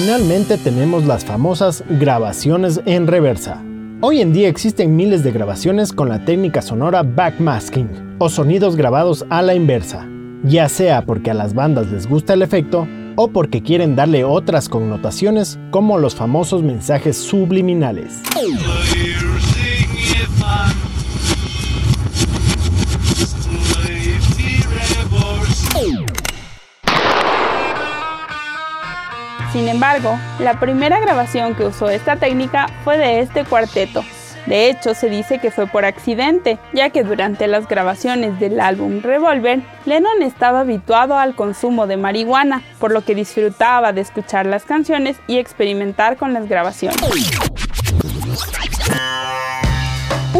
Finalmente 0.08 0.56
tenemos 0.56 1.04
las 1.04 1.22
famosas 1.22 1.84
grabaciones 1.86 2.80
en 2.86 3.06
reversa. 3.06 3.62
Hoy 4.00 4.22
en 4.22 4.32
día 4.32 4.48
existen 4.48 4.96
miles 4.96 5.22
de 5.22 5.32
grabaciones 5.32 5.92
con 5.92 6.08
la 6.08 6.24
técnica 6.24 6.62
sonora 6.62 7.02
backmasking 7.02 8.16
o 8.16 8.30
sonidos 8.30 8.74
grabados 8.74 9.26
a 9.28 9.42
la 9.42 9.54
inversa, 9.54 10.08
ya 10.44 10.70
sea 10.70 11.04
porque 11.04 11.30
a 11.30 11.34
las 11.34 11.52
bandas 11.52 11.88
les 11.88 12.08
gusta 12.08 12.32
el 12.32 12.40
efecto 12.40 12.88
o 13.16 13.28
porque 13.28 13.62
quieren 13.62 13.96
darle 13.96 14.24
otras 14.24 14.70
connotaciones 14.70 15.58
como 15.70 15.98
los 15.98 16.14
famosos 16.14 16.62
mensajes 16.62 17.18
subliminales. 17.18 18.22
Sin 29.52 29.66
embargo, 29.66 30.18
la 30.40 30.60
primera 30.60 31.00
grabación 31.00 31.54
que 31.54 31.64
usó 31.64 31.88
esta 31.88 32.16
técnica 32.16 32.66
fue 32.84 32.98
de 32.98 33.20
este 33.20 33.44
cuarteto. 33.44 34.04
De 34.46 34.68
hecho, 34.68 34.94
se 34.94 35.10
dice 35.10 35.38
que 35.38 35.50
fue 35.50 35.66
por 35.66 35.84
accidente, 35.84 36.58
ya 36.72 36.90
que 36.90 37.02
durante 37.02 37.46
las 37.46 37.66
grabaciones 37.66 38.38
del 38.40 38.60
álbum 38.60 39.00
Revolver, 39.02 39.60
Lennon 39.84 40.22
estaba 40.22 40.60
habituado 40.60 41.18
al 41.18 41.34
consumo 41.34 41.86
de 41.86 41.96
marihuana, 41.96 42.62
por 42.78 42.92
lo 42.92 43.02
que 43.04 43.14
disfrutaba 43.14 43.92
de 43.92 44.00
escuchar 44.02 44.46
las 44.46 44.64
canciones 44.64 45.16
y 45.26 45.38
experimentar 45.38 46.16
con 46.16 46.32
las 46.32 46.48
grabaciones. 46.48 46.98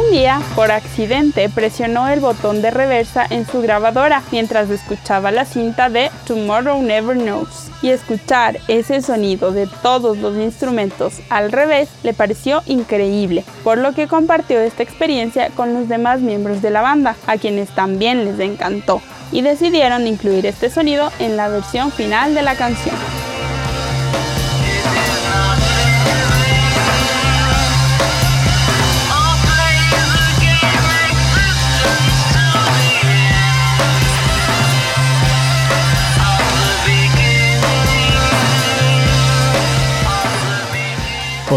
Un 0.09 0.15
día, 0.15 0.41
por 0.57 0.73
accidente, 0.73 1.51
presionó 1.51 2.09
el 2.09 2.21
botón 2.21 2.63
de 2.63 2.71
reversa 2.71 3.27
en 3.29 3.47
su 3.47 3.61
grabadora 3.61 4.23
mientras 4.31 4.71
escuchaba 4.71 5.31
la 5.31 5.45
cinta 5.45 5.91
de 5.91 6.11
Tomorrow 6.27 6.81
Never 6.83 7.19
Knows. 7.19 7.71
Y 7.83 7.91
escuchar 7.91 8.59
ese 8.69 9.03
sonido 9.03 9.53
de 9.53 9.69
todos 9.83 10.17
los 10.17 10.37
instrumentos 10.39 11.21
al 11.29 11.53
revés 11.53 11.91
le 12.05 12.15
pareció 12.15 12.63
increíble, 12.65 13.45
por 13.63 13.77
lo 13.77 13.93
que 13.93 14.09
compartió 14.09 14.59
esta 14.61 14.83
experiencia 14.83 15.51
con 15.51 15.75
los 15.75 15.89
demás 15.89 16.21
miembros 16.21 16.63
de 16.63 16.71
la 16.71 16.81
banda, 16.81 17.15
a 17.27 17.37
quienes 17.37 17.69
también 17.75 18.25
les 18.25 18.41
encantó, 18.41 19.03
y 19.31 19.43
decidieron 19.43 20.07
incluir 20.07 20.47
este 20.47 20.71
sonido 20.71 21.13
en 21.19 21.37
la 21.37 21.49
versión 21.49 21.93
final 21.93 22.35
de 22.35 22.43
la 22.43 22.55
canción. 22.55 22.97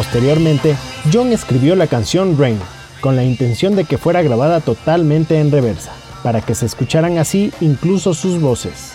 Posteriormente, 0.01 0.75
John 1.13 1.31
escribió 1.31 1.75
la 1.75 1.85
canción 1.85 2.35
Rain, 2.35 2.57
con 3.01 3.15
la 3.15 3.23
intención 3.23 3.75
de 3.75 3.85
que 3.85 3.99
fuera 3.99 4.23
grabada 4.23 4.59
totalmente 4.59 5.39
en 5.39 5.51
reversa, 5.51 5.91
para 6.23 6.41
que 6.41 6.55
se 6.55 6.65
escucharan 6.65 7.19
así 7.19 7.53
incluso 7.61 8.15
sus 8.15 8.41
voces. 8.41 8.93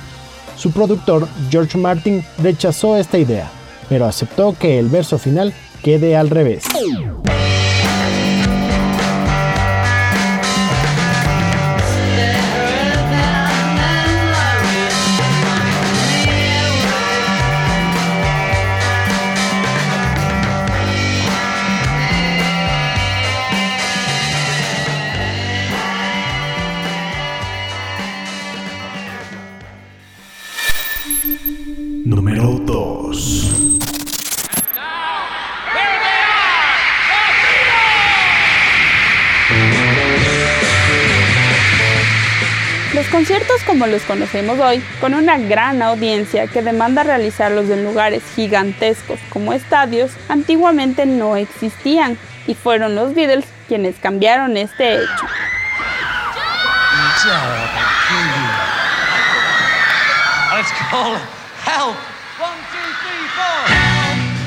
Su 0.56 0.72
productor, 0.72 1.28
George 1.48 1.78
Martin, 1.78 2.24
rechazó 2.42 2.96
esta 2.96 3.18
idea, 3.18 3.48
pero 3.88 4.04
aceptó 4.06 4.56
que 4.58 4.80
el 4.80 4.88
verso 4.88 5.16
final 5.16 5.54
quede 5.80 6.16
al 6.16 6.28
revés. 6.28 6.64
Como 43.76 43.88
los 43.88 44.04
conocemos 44.04 44.58
hoy, 44.58 44.82
con 45.02 45.12
una 45.12 45.36
gran 45.36 45.82
audiencia 45.82 46.46
que 46.46 46.62
demanda 46.62 47.02
realizarlos 47.02 47.68
en 47.68 47.84
lugares 47.84 48.22
gigantescos 48.34 49.20
como 49.28 49.52
estadios, 49.52 50.12
antiguamente 50.30 51.04
no 51.04 51.36
existían 51.36 52.16
y 52.46 52.54
fueron 52.54 52.94
los 52.94 53.14
Beatles 53.14 53.44
quienes 53.68 53.96
cambiaron 53.96 54.56
este 54.56 54.94
hecho. 54.94 55.26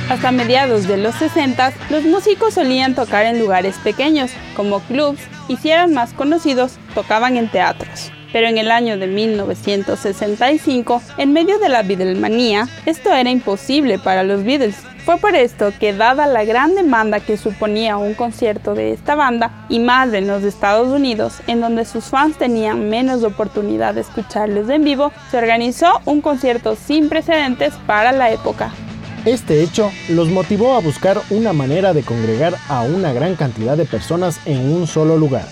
Hasta 0.10 0.32
mediados 0.32 0.88
de 0.88 0.98
los 0.98 1.14
60, 1.14 1.72
los 1.92 2.04
músicos 2.04 2.56
solían 2.56 2.96
tocar 2.96 3.28
en 3.28 3.38
lugares 3.38 3.76
pequeños, 3.84 4.32
como 4.56 4.80
clubs, 4.80 5.22
y 5.48 5.58
si 5.58 5.70
eran 5.70 5.94
más 5.94 6.14
conocidos, 6.14 6.80
tocaban 6.96 7.38
en 7.38 7.48
teatros. 7.48 8.12
Pero 8.32 8.48
en 8.48 8.58
el 8.58 8.72
año 8.72 8.98
de 8.98 9.08
1965, 9.08 11.02
en 11.18 11.34
medio 11.34 11.58
de 11.60 11.70
la 11.70 11.84
Beatlemanía, 11.84 12.68
esto 12.86 13.14
era 13.14 13.30
imposible 13.30 13.98
para 14.00 14.24
los 14.24 14.44
Beatles. 14.44 14.76
Fue 15.06 15.18
por 15.18 15.34
esto 15.34 15.74
que, 15.80 15.94
dada 15.94 16.28
la 16.28 16.44
gran 16.44 16.76
demanda 16.76 17.20
que 17.20 17.38
suponía 17.38 17.98
un 17.98 18.14
concierto 18.14 18.76
de 18.76 18.94
esta 18.94 19.16
banda, 19.16 19.66
y 19.68 19.80
más 19.80 20.14
en 20.14 20.28
los 20.28 20.44
Estados 20.44 20.90
Unidos, 20.90 21.40
en 21.48 21.62
donde 21.62 21.86
sus 21.86 22.06
fans 22.06 22.38
tenían 22.38 22.90
menos 22.90 23.24
oportunidad 23.24 23.96
de 23.96 24.02
escucharles 24.02 24.70
en 24.70 24.84
vivo, 24.84 25.12
se 25.32 25.38
organizó 25.38 26.02
un 26.06 26.22
concierto 26.22 26.76
sin 26.76 27.10
precedentes 27.10 27.74
para 27.88 28.12
la 28.12 28.32
época. 28.32 28.72
Este 29.26 29.64
hecho 29.64 29.92
los 30.10 30.30
motivó 30.30 30.76
a 30.76 30.80
buscar 30.80 31.20
una 31.30 31.54
manera 31.54 31.94
de 31.94 32.04
congregar 32.04 32.54
a 32.68 32.84
una 32.84 33.12
gran 33.12 33.36
cantidad 33.36 33.76
de 33.76 33.86
personas 33.86 34.40
en 34.46 34.72
un 34.72 34.88
solo 34.88 35.18
lugar, 35.18 35.46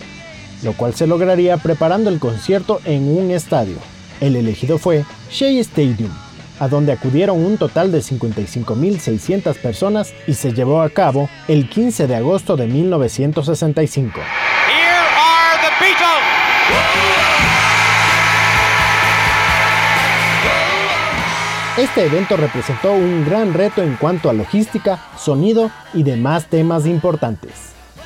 lo 0.64 0.74
cual 0.74 0.94
se 0.94 1.08
lograría 1.08 1.58
preparando 1.58 2.10
el 2.10 2.20
concierto 2.20 2.80
en 2.86 3.18
un 3.18 3.32
estadio. 3.32 3.78
El 4.20 4.36
elegido 4.36 4.78
fue 4.78 5.06
Shea 5.30 5.62
Stadium, 5.62 6.12
a 6.60 6.68
donde 6.68 6.92
acudieron 6.92 7.44
un 7.44 7.58
total 7.58 7.92
de 7.92 8.00
55.600 8.00 9.56
personas 9.56 10.14
y 10.26 10.34
se 10.34 10.54
llevó 10.54 10.82
a 10.82 10.90
cabo 10.90 11.30
el 11.48 11.70
15 11.70 12.08
de 12.08 12.16
agosto 12.16 12.58
de 12.58 12.68
1965. 12.68 14.20
Here 14.20 14.82
are 15.16 15.60
the 15.62 15.86
Beatles. 15.86 16.38
Este 21.78 22.06
evento 22.06 22.38
representó 22.38 22.94
un 22.94 23.24
gran 23.24 23.54
reto 23.54 23.84
en 23.84 23.98
cuanto 23.98 24.32
a 24.32 24.34
logística, 24.34 25.00
sonido 25.16 25.70
y 25.94 26.02
demás 26.02 26.48
temas 26.48 26.88
importantes. 26.88 27.52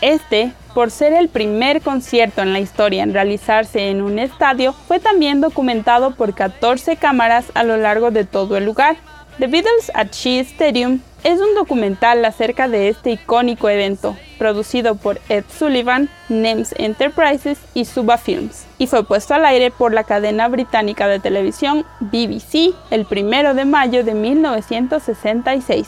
Este, 0.02 0.52
por 0.74 0.92
ser 0.92 1.14
el 1.14 1.30
primer 1.30 1.82
concierto 1.82 2.42
en 2.42 2.54
la 2.54 2.60
historia 2.60 3.04
en 3.04 3.14
realizarse 3.14 3.90
en 3.90 4.02
un 4.02 4.20
estadio, 4.20 4.74
fue 4.74 5.00
también 5.00 5.42
documentado 5.42 6.12
por 6.12 6.34
14 6.34 6.98
cámaras 6.98 7.52
a 7.54 7.64
lo 7.64 7.78
largo 7.78 8.12
de 8.12 8.26
todo 8.26 8.58
el 8.58 8.66
lugar. 8.66 8.98
The 9.40 9.48
Beatles 9.48 9.92
at 9.94 10.12
Shea 10.12 10.42
Stadium 10.42 11.00
es 11.24 11.40
un 11.40 11.56
documental 11.56 12.24
acerca 12.26 12.68
de 12.68 12.90
este 12.90 13.12
icónico 13.12 13.70
evento, 13.70 14.18
producido 14.40 14.96
por 14.96 15.20
Ed 15.30 15.44
Sullivan, 15.56 16.10
NEMS 16.30 16.74
Enterprises 16.78 17.60
y 17.74 17.86
Suba 17.86 18.18
Films, 18.18 18.66
y 18.78 18.88
fue 18.88 19.04
puesto 19.04 19.36
al 19.36 19.46
aire 19.46 19.70
por 19.72 19.94
la 19.94 20.04
cadena 20.04 20.48
británica 20.48 21.08
de 21.08 21.20
televisión 21.20 21.86
BBC 22.00 22.74
el 22.90 23.06
1 23.10 23.54
de 23.54 23.66
mayo 23.66 24.04
de 24.04 24.16
1966. 24.16 25.88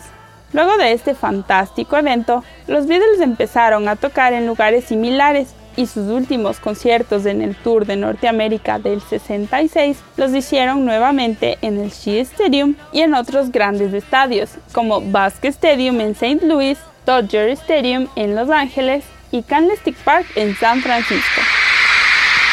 Luego 0.53 0.77
de 0.77 0.93
este 0.93 1.15
fantástico 1.15 1.97
evento, 1.97 2.43
los 2.67 2.87
Beatles 2.87 3.19
empezaron 3.19 3.87
a 3.87 3.95
tocar 3.95 4.33
en 4.33 4.47
lugares 4.47 4.85
similares 4.85 5.53
y 5.75 5.87
sus 5.87 6.09
últimos 6.09 6.59
conciertos 6.59 7.25
en 7.25 7.41
el 7.41 7.55
Tour 7.55 7.85
de 7.85 7.95
Norteamérica 7.95 8.77
del 8.77 9.01
66 9.01 9.97
los 10.17 10.33
hicieron 10.33 10.85
nuevamente 10.85 11.57
en 11.61 11.79
el 11.79 11.89
Shea 11.89 12.21
Stadium 12.21 12.75
y 12.91 13.01
en 13.01 13.15
otros 13.15 13.51
grandes 13.51 13.93
estadios, 13.93 14.51
como 14.71 15.01
Basque 15.01 15.47
Stadium 15.47 15.99
en 16.01 16.11
St. 16.11 16.45
Louis, 16.45 16.77
Dodger 17.05 17.49
Stadium 17.49 18.07
en 18.15 18.35
Los 18.35 18.49
Ángeles 18.49 19.03
y 19.31 19.41
Candlestick 19.41 19.95
Park 20.03 20.27
en 20.35 20.55
San 20.55 20.81
Francisco. 20.81 21.41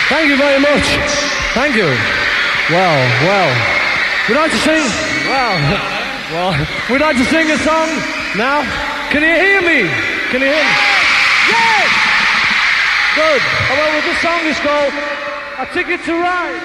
Thank 0.08 0.28
you 0.28 0.36
very 0.36 0.58
much. 0.58 0.84
Thank 1.54 1.76
you. 1.76 1.86
We'd 4.28 4.36
like 4.36 4.50
to 4.50 4.58
sing. 4.58 4.84
Wow. 5.28 5.96
Well, 6.32 6.54
we'd 6.88 7.00
like 7.00 7.16
to 7.16 7.24
sing 7.24 7.50
a 7.50 7.58
song 7.58 7.88
now. 8.36 8.62
Can 9.10 9.20
you 9.20 9.34
hear 9.34 9.60
me? 9.62 9.90
Can 10.30 10.40
you 10.40 10.46
hear 10.46 10.62
me? 10.62 10.76
Yes! 11.50 11.90
Good. 13.16 13.42
Oh, 13.42 13.74
well, 13.74 14.02
this 14.06 14.18
song 14.22 14.46
is 14.46 14.60
called 14.60 14.92
A 15.58 15.66
Ticket 15.74 16.04
to 16.04 16.12
Ride. 16.12 16.60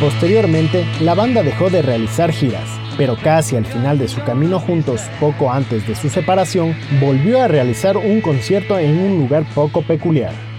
Posteriormente, 0.00 0.84
la 1.00 1.14
banda 1.14 1.44
dejó 1.44 1.70
de 1.70 1.80
realizar 1.80 2.32
giras, 2.32 2.68
pero 2.96 3.16
casi 3.16 3.54
al 3.54 3.66
final 3.66 3.96
de 4.00 4.08
su 4.08 4.24
camino 4.24 4.58
juntos, 4.58 5.02
poco 5.20 5.52
antes 5.52 5.86
de 5.86 5.94
su 5.94 6.08
separación, 6.08 6.76
volvió 7.00 7.40
a 7.40 7.46
realizar 7.46 7.96
un 7.96 8.20
concierto 8.20 8.76
en 8.76 8.98
un 8.98 9.18
lugar 9.20 9.44
poco 9.54 9.82
peculiar. 9.82 10.53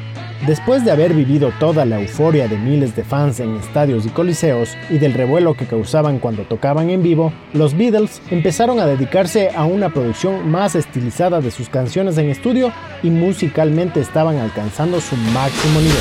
Después 0.48 0.86
de 0.86 0.92
haber 0.92 1.16
vivido 1.16 1.52
toda 1.60 1.86
la 1.86 2.00
euforia 2.00 2.48
de 2.48 2.60
miles 2.60 2.96
de 2.96 3.04
fans 3.04 3.40
en 3.40 3.56
estadios 3.56 4.06
y 4.06 4.10
coliseos 4.10 4.78
y 4.92 5.00
del 5.00 5.16
revuelo 5.16 5.56
que 5.56 5.66
causaban 5.66 6.20
cuando 6.20 6.44
tocaban 6.44 6.92
en 6.92 7.02
vivo, 7.02 7.34
los 7.54 7.76
Beatles 7.76 8.22
empezaron 8.30 8.80
a 8.80 8.86
dedicarse 8.86 9.50
a 9.56 9.66
una 9.66 9.90
producción 9.90 10.48
más 10.48 10.76
estilizada 10.76 11.42
de 11.42 11.50
sus 11.50 11.68
canciones 11.68 12.20
en 12.20 12.30
estudio 12.30 12.72
y 13.02 13.10
musicalmente 13.10 14.00
estaban 14.00 14.38
alcanzando 14.38 15.02
su 15.02 15.16
máximo 15.16 15.80
nivel. 15.80 15.96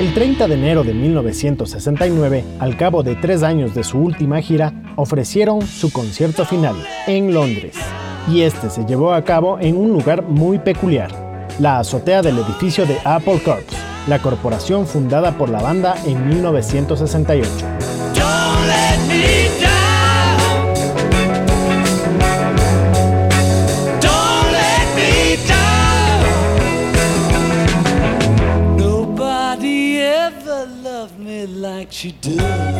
El 0.00 0.14
30 0.14 0.48
de 0.48 0.54
enero 0.54 0.82
de 0.82 0.94
1969, 0.94 2.42
al 2.58 2.74
cabo 2.78 3.02
de 3.02 3.16
tres 3.16 3.42
años 3.42 3.74
de 3.74 3.84
su 3.84 3.98
última 3.98 4.40
gira, 4.40 4.72
ofrecieron 4.96 5.60
su 5.60 5.92
concierto 5.92 6.46
final 6.46 6.76
en 7.06 7.34
Londres, 7.34 7.76
y 8.32 8.40
este 8.40 8.70
se 8.70 8.86
llevó 8.86 9.12
a 9.12 9.24
cabo 9.24 9.58
en 9.60 9.76
un 9.76 9.92
lugar 9.92 10.22
muy 10.22 10.58
peculiar, 10.58 11.29
la 11.60 11.78
azotea 11.78 12.22
del 12.22 12.38
edificio 12.38 12.86
de 12.86 12.98
Apple 13.04 13.40
Corps, 13.44 13.66
la 14.08 14.18
corporación 14.20 14.86
fundada 14.86 15.36
por 15.36 15.50
la 15.50 15.60
banda 15.60 15.94
en 16.06 16.26
1968. 16.26 17.89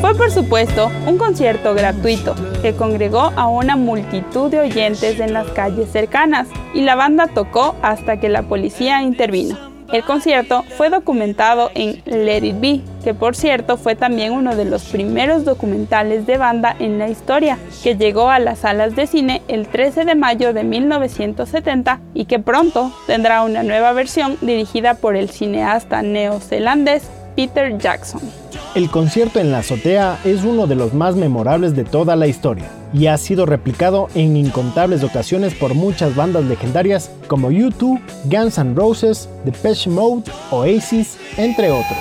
Fue 0.01 0.15
por 0.15 0.31
supuesto 0.31 0.91
un 1.07 1.17
concierto 1.17 1.75
gratuito 1.75 2.35
que 2.63 2.75
congregó 2.75 3.33
a 3.37 3.47
una 3.49 3.77
multitud 3.77 4.51
de 4.51 4.61
oyentes 4.61 5.21
en 5.21 5.33
las 5.33 5.49
calles 5.49 5.91
cercanas 5.91 6.49
y 6.75 6.83
la 6.83 6.95
banda 6.95 7.29
tocó 7.29 7.77
hasta 7.83 8.19
que 8.21 8.29
la 8.29 8.43
policía 8.43 9.03
intervino. 9.03 9.71
El 9.93 10.05
concierto 10.05 10.63
fue 10.77 10.89
documentado 10.89 11.71
en 11.75 12.01
Let 12.05 12.45
It 12.45 12.61
Be, 12.61 12.81
que 13.03 13.13
por 13.13 13.35
cierto 13.35 13.77
fue 13.77 13.97
también 13.97 14.33
uno 14.33 14.55
de 14.55 14.65
los 14.65 14.85
primeros 14.85 15.45
documentales 15.45 16.27
de 16.27 16.39
banda 16.39 16.77
en 16.79 17.01
la 17.01 17.09
historia, 17.09 17.59
que 17.83 17.97
llegó 17.97 18.31
a 18.31 18.39
las 18.39 18.61
salas 18.61 18.95
de 18.95 19.09
cine 19.09 19.43
el 19.49 19.67
13 19.67 20.05
de 20.05 20.15
mayo 20.15 20.53
de 20.53 20.63
1970 20.63 22.01
y 22.15 22.27
que 22.27 22.39
pronto 22.39 22.93
tendrá 23.09 23.43
una 23.43 23.65
nueva 23.65 23.93
versión 23.93 24.37
dirigida 24.41 24.95
por 24.95 25.17
el 25.17 25.29
cineasta 25.29 26.03
neozelandés 26.03 27.11
Peter 27.37 27.77
Jackson. 27.79 28.21
El 28.75 28.90
concierto 28.90 29.40
en 29.40 29.51
la 29.51 29.59
azotea 29.59 30.19
es 30.25 30.45
uno 30.45 30.66
de 30.66 30.77
los 30.77 30.95
más 30.95 31.16
memorables 31.16 31.75
de 31.75 31.85
toda 31.85 32.14
la 32.14 32.27
historia 32.27 32.69
y 32.93 33.07
ha 33.07 33.16
sido 33.19 33.47
replicado 33.47 34.09
en 34.14 34.37
incontables 34.37 35.03
ocasiones 35.03 35.55
por 35.55 35.75
muchas 35.75 36.14
bandas 36.14 36.45
legendarias 36.45 37.11
como 37.27 37.51
U2, 37.51 38.01
Guns 38.25 38.59
N' 38.59 38.75
Roses, 38.75 39.29
Depeche 39.45 39.90
Mode, 39.90 40.31
Oasis, 40.51 41.19
entre 41.37 41.71
otros. 41.71 41.99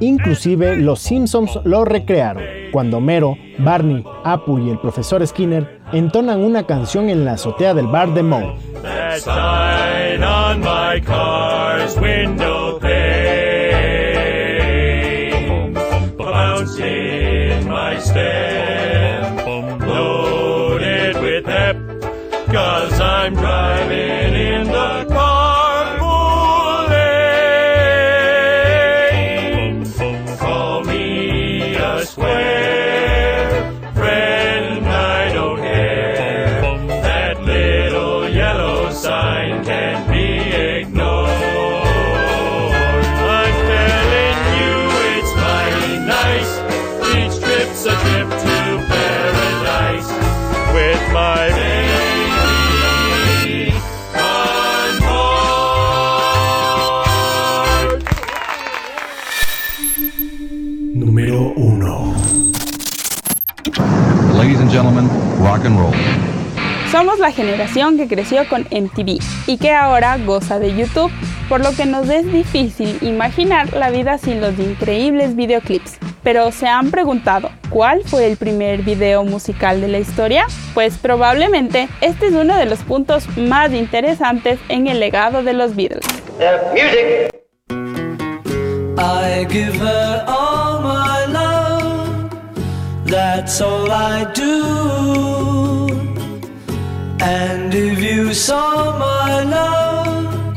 Inclusive 0.00 0.76
los 0.76 1.00
Simpsons 1.00 1.58
lo 1.64 1.84
recrearon, 1.84 2.42
cuando 2.72 2.98
Homero, 2.98 3.36
Barney, 3.58 4.04
Apu 4.24 4.58
y 4.58 4.70
el 4.70 4.78
profesor 4.78 5.26
Skinner 5.26 5.80
entonan 5.92 6.42
una 6.42 6.66
canción 6.66 7.10
en 7.10 7.24
la 7.24 7.32
azotea 7.32 7.74
del 7.74 7.86
bar 7.86 8.14
de 8.14 8.22
Moe. 8.22 8.54
Número 61.00 61.54
1. 61.56 62.14
Ladies 64.36 64.60
and 64.60 64.70
gentlemen, 64.70 65.08
rock 65.38 65.64
and 65.64 65.78
roll. 65.78 65.94
Somos 66.92 67.18
la 67.18 67.32
generación 67.32 67.96
que 67.96 68.06
creció 68.06 68.46
con 68.50 68.66
MTV 68.70 69.18
y 69.46 69.56
que 69.56 69.72
ahora 69.72 70.18
goza 70.18 70.58
de 70.58 70.76
YouTube, 70.76 71.10
por 71.48 71.64
lo 71.64 71.72
que 71.72 71.86
nos 71.86 72.06
es 72.10 72.30
difícil 72.30 72.98
imaginar 73.00 73.72
la 73.72 73.88
vida 73.88 74.18
sin 74.18 74.42
los 74.42 74.58
increíbles 74.58 75.36
videoclips. 75.36 75.96
Pero 76.22 76.52
¿se 76.52 76.66
han 76.68 76.90
preguntado 76.90 77.48
cuál 77.70 78.02
fue 78.04 78.26
el 78.26 78.36
primer 78.36 78.82
video 78.82 79.24
musical 79.24 79.80
de 79.80 79.88
la 79.88 80.00
historia? 80.00 80.44
Pues 80.74 80.98
probablemente 80.98 81.88
este 82.02 82.26
es 82.26 82.34
uno 82.34 82.54
de 82.58 82.66
los 82.66 82.80
puntos 82.80 83.26
más 83.38 83.72
interesantes 83.72 84.58
en 84.68 84.86
el 84.86 85.00
legado 85.00 85.42
de 85.42 85.54
los 85.54 85.74
Beatles. 85.74 86.04
I 89.02 89.46
give 89.48 89.74
her 89.76 90.24
all. 90.28 90.49
That's 93.10 93.60
all 93.60 93.90
I 93.90 94.24
do. 94.34 95.88
And 97.20 97.74
if 97.74 97.98
you 97.98 98.32
saw 98.32 98.96
my 98.98 99.42
love, 99.42 100.56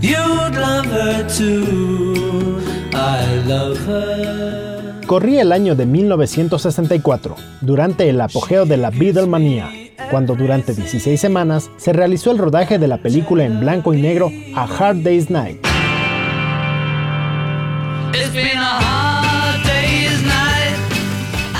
you'd 0.00 0.54
love 0.54 0.86
her 0.86 1.26
too. 1.26 2.60
I 2.94 3.42
love 3.48 3.78
her. 3.88 5.02
Corría 5.08 5.42
el 5.42 5.50
año 5.50 5.74
de 5.74 5.84
1964, 5.86 7.34
durante 7.60 8.08
el 8.08 8.20
apogeo 8.20 8.64
de 8.64 8.76
la 8.76 8.90
Beatlemanía, 8.90 9.68
cuando 10.10 10.36
durante 10.36 10.74
16 10.74 11.20
semanas 11.20 11.68
se 11.78 11.92
realizó 11.92 12.30
el 12.30 12.38
rodaje 12.38 12.78
de 12.78 12.86
la 12.86 12.98
película 12.98 13.44
en 13.44 13.58
blanco 13.58 13.92
y 13.92 14.00
negro 14.00 14.30
A 14.54 14.64
Hard 14.64 15.02
Day's 15.02 15.30
Night. 15.30 15.66
It's 18.14 18.32
been 18.32 18.56
a 18.56 18.60
hard 18.60 18.80
day's 18.82 19.02
night. 19.02 19.11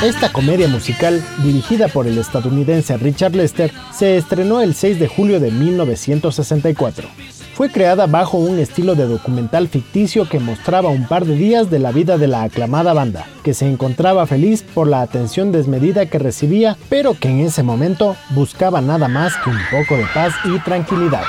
Esta 0.03 0.33
comedia 0.33 0.67
musical, 0.67 1.23
dirigida 1.45 1.87
por 1.87 2.09
el 2.09 2.19
estadounidense 2.19 2.97
Richard 2.97 3.37
Lester, 3.37 3.71
se 3.93 4.17
estrenó 4.17 4.61
el 4.61 4.75
6 4.75 4.99
de 4.99 5.07
julio 5.07 5.39
de 5.39 5.53
1964. 5.53 7.09
Fue 7.55 7.71
creada 7.71 8.09
bajo 8.09 8.37
un 8.37 8.59
estilo 8.59 8.97
de 8.97 9.07
documental 9.07 9.69
ficticio 9.69 10.29
que 10.29 10.41
mostraba 10.41 10.89
un 10.89 11.07
par 11.07 11.25
de 11.25 11.37
días 11.37 11.71
de 11.71 11.79
la 11.79 11.93
vida 11.93 12.19
de 12.19 12.27
la 12.27 12.43
aclamada 12.43 12.95
banda, 12.95 13.27
que 13.45 13.55
se 13.55 13.71
encontraba 13.71 14.27
feliz 14.27 14.65
por 14.65 14.89
la 14.89 15.03
atención 15.03 15.53
desmedida 15.53 16.07
que 16.07 16.19
recibía, 16.19 16.77
pero 16.89 17.15
que 17.15 17.29
en 17.29 17.39
ese 17.39 17.63
momento 17.63 18.17
buscaba 18.31 18.81
nada 18.81 19.07
más 19.07 19.35
que 19.37 19.51
un 19.51 19.61
poco 19.71 19.97
de 19.97 20.07
paz 20.13 20.35
y 20.45 20.59
tranquilidad. 20.65 21.23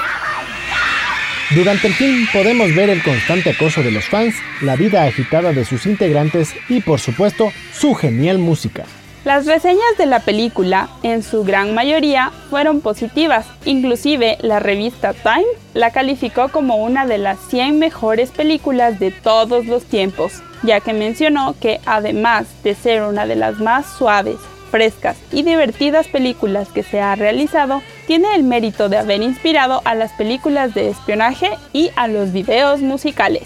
Durante 1.56 1.86
el 1.86 1.94
film 1.94 2.26
podemos 2.34 2.74
ver 2.74 2.90
el 2.90 3.04
constante 3.04 3.52
acoso 3.52 3.84
de 3.84 3.92
los 3.92 4.06
fans, 4.06 4.34
la 4.62 4.76
vida 4.76 5.04
agitada 5.04 5.54
de 5.54 5.66
sus 5.66 5.86
integrantes 5.86 6.56
y 6.68 6.82
por 6.82 7.00
supuesto 7.00 7.52
su 7.72 7.94
genial 7.94 8.40
música. 8.40 8.86
Las 9.24 9.46
reseñas 9.46 9.96
de 10.00 10.08
la 10.08 10.22
película, 10.22 10.90
en 11.04 11.22
su 11.22 11.44
gran 11.44 11.76
mayoría, 11.76 12.32
fueron 12.50 12.82
positivas. 12.82 13.46
Inclusive 13.66 14.40
la 14.42 14.60
revista 14.60 15.14
Time 15.14 15.46
la 15.76 15.92
calificó 15.92 16.50
como 16.50 16.78
una 16.78 17.06
de 17.06 17.20
las 17.20 17.38
100 17.50 17.78
mejores 17.78 18.32
películas 18.32 19.00
de 19.00 19.12
todos 19.12 19.68
los 19.68 19.86
tiempos, 19.86 20.42
ya 20.64 20.80
que 20.80 20.94
mencionó 20.94 21.56
que 21.62 21.80
además 21.86 22.48
de 22.64 22.74
ser 22.74 23.04
una 23.04 23.28
de 23.28 23.36
las 23.36 23.60
más 23.60 23.86
suaves, 23.98 24.38
frescas 24.74 25.18
y 25.32 25.44
divertidas 25.44 26.08
películas 26.08 26.70
que 26.70 26.82
se 26.82 27.00
ha 27.00 27.14
realizado, 27.14 27.84
tiene 28.08 28.34
el 28.34 28.42
mérito 28.42 28.90
de 28.90 28.98
haber 28.98 29.22
inspirado 29.22 29.84
a 29.86 29.94
las 29.94 30.14
películas 30.14 30.74
de 30.74 30.90
espionaje 30.90 31.52
y 31.74 31.92
a 31.96 32.08
los 32.08 32.32
videos 32.32 32.82
musicales. 32.82 33.44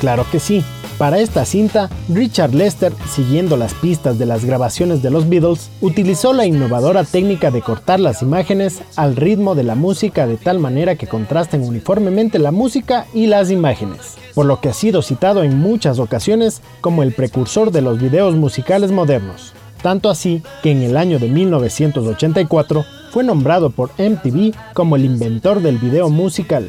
Claro 0.00 0.26
que 0.32 0.40
sí. 0.40 0.64
Para 0.98 1.20
esta 1.20 1.44
cinta, 1.44 1.90
Richard 2.08 2.54
Lester, 2.54 2.92
siguiendo 3.08 3.56
las 3.56 3.74
pistas 3.74 4.18
de 4.18 4.26
las 4.26 4.44
grabaciones 4.44 5.00
de 5.00 5.10
los 5.10 5.28
Beatles, 5.28 5.70
utilizó 5.80 6.32
la 6.32 6.46
innovadora 6.46 7.04
técnica 7.04 7.52
de 7.52 7.62
cortar 7.62 8.00
las 8.00 8.22
imágenes 8.22 8.80
al 8.96 9.14
ritmo 9.14 9.54
de 9.54 9.62
la 9.62 9.76
música 9.76 10.26
de 10.26 10.38
tal 10.38 10.58
manera 10.58 10.96
que 10.96 11.06
contrasten 11.06 11.62
uniformemente 11.62 12.40
la 12.40 12.50
música 12.50 13.06
y 13.14 13.26
las 13.26 13.50
imágenes, 13.52 14.16
por 14.34 14.46
lo 14.46 14.60
que 14.60 14.70
ha 14.70 14.74
sido 14.74 15.02
citado 15.02 15.44
en 15.44 15.58
muchas 15.58 16.00
ocasiones 16.00 16.62
como 16.80 17.04
el 17.04 17.12
precursor 17.12 17.70
de 17.70 17.82
los 17.82 18.00
videos 18.00 18.34
musicales 18.34 18.90
modernos. 18.90 19.52
Tanto 19.86 20.10
así 20.10 20.42
que 20.64 20.72
en 20.72 20.82
el 20.82 20.96
año 20.96 21.20
de 21.20 21.28
1984 21.28 22.84
fue 23.12 23.22
nombrado 23.22 23.70
por 23.70 23.90
MTV 23.90 24.52
como 24.74 24.96
el 24.96 25.04
inventor 25.04 25.62
del 25.62 25.78
video 25.78 26.10
musical. 26.10 26.68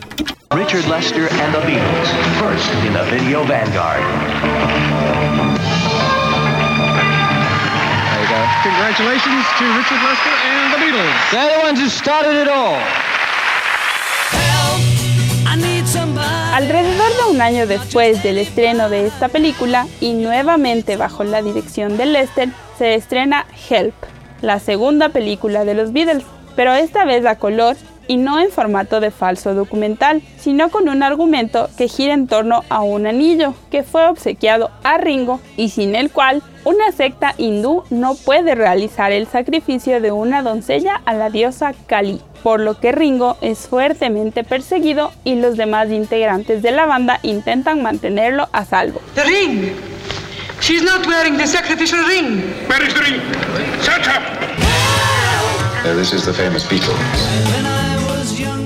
Richard 0.51 0.87
Lester 0.87 1.27
and 1.41 1.51
the 1.51 1.61
Beatles, 1.65 2.09
first 2.39 2.71
in 2.85 2.93
the 2.93 3.01
video 3.09 3.43
vanguard. 3.45 4.03
There 8.05 8.21
you 8.21 8.29
go. 8.29 8.39
Congratulations 8.61 9.45
to 9.57 9.65
Richard 9.65 10.01
Lester 10.05 10.35
and 10.45 10.73
the 10.73 10.79
Beatles. 10.85 11.31
They're 11.31 11.57
the 11.57 11.63
ones 11.65 11.79
who 11.79 11.89
started 11.89 12.39
it 12.39 12.47
all. 12.47 12.77
Alrededor 16.57 17.09
de 17.17 17.35
un 17.35 17.39
año 17.39 17.67
después 17.67 18.23
del 18.23 18.39
estreno 18.39 18.89
de 18.89 19.05
esta 19.05 19.29
película 19.29 19.85
y 20.01 20.13
nuevamente 20.13 20.97
bajo 20.97 21.23
la 21.23 21.43
dirección 21.43 21.97
de 21.97 22.07
Lester, 22.07 22.49
se 22.79 22.95
estrena 22.95 23.45
Help, 23.69 23.93
la 24.41 24.59
segunda 24.59 25.09
película 25.09 25.65
de 25.65 25.75
los 25.75 25.93
Beatles, 25.93 26.23
pero 26.55 26.73
esta 26.73 27.05
vez 27.05 27.27
a 27.27 27.37
color 27.37 27.77
y 28.07 28.17
no 28.17 28.39
en 28.39 28.51
formato 28.51 28.99
de 28.99 29.11
falso 29.11 29.53
documental, 29.53 30.21
sino 30.37 30.69
con 30.69 30.89
un 30.89 31.03
argumento 31.03 31.69
que 31.77 31.87
gira 31.87 32.13
en 32.13 32.27
torno 32.27 32.63
a 32.69 32.81
un 32.81 33.07
anillo 33.07 33.53
que 33.71 33.83
fue 33.83 34.07
obsequiado 34.07 34.71
a 34.83 34.97
Ringo 34.97 35.39
y 35.55 35.69
sin 35.69 35.95
el 35.95 36.11
cual 36.11 36.41
una 36.63 36.91
secta 36.91 37.33
hindú 37.37 37.83
no 37.89 38.15
puede 38.15 38.55
realizar 38.55 39.11
el 39.11 39.27
sacrificio 39.27 40.01
de 40.01 40.11
una 40.11 40.41
doncella 40.41 41.01
a 41.05 41.13
la 41.13 41.29
diosa 41.29 41.73
Kali, 41.87 42.21
por 42.43 42.59
lo 42.59 42.79
que 42.79 42.91
Ringo 42.91 43.37
es 43.41 43.67
fuertemente 43.67 44.43
perseguido 44.43 45.11
y 45.23 45.35
los 45.35 45.57
demás 45.57 45.89
integrantes 45.91 46.61
de 46.61 46.71
la 46.71 46.85
banda 46.85 47.19
intentan 47.23 47.81
mantenerlo 47.81 48.49
a 48.51 48.65
salvo. 48.65 49.01
The 49.15 49.23
ring. 49.23 49.71
She's 50.59 50.83
not 50.83 51.05
wearing 51.07 51.37
the 51.37 51.47
sacrificial 51.47 51.99
ring. 52.03 52.41
Where 52.67 52.83
is 52.83 52.93
the 52.93 53.01
ring? 53.01 53.21
Shut 53.81 54.07
up! 54.07 54.23
Uh, 55.85 55.93
this 55.95 56.11
is 56.11 56.25
the 56.25 56.33
famous 56.33 56.65
Beatles. 56.65 57.86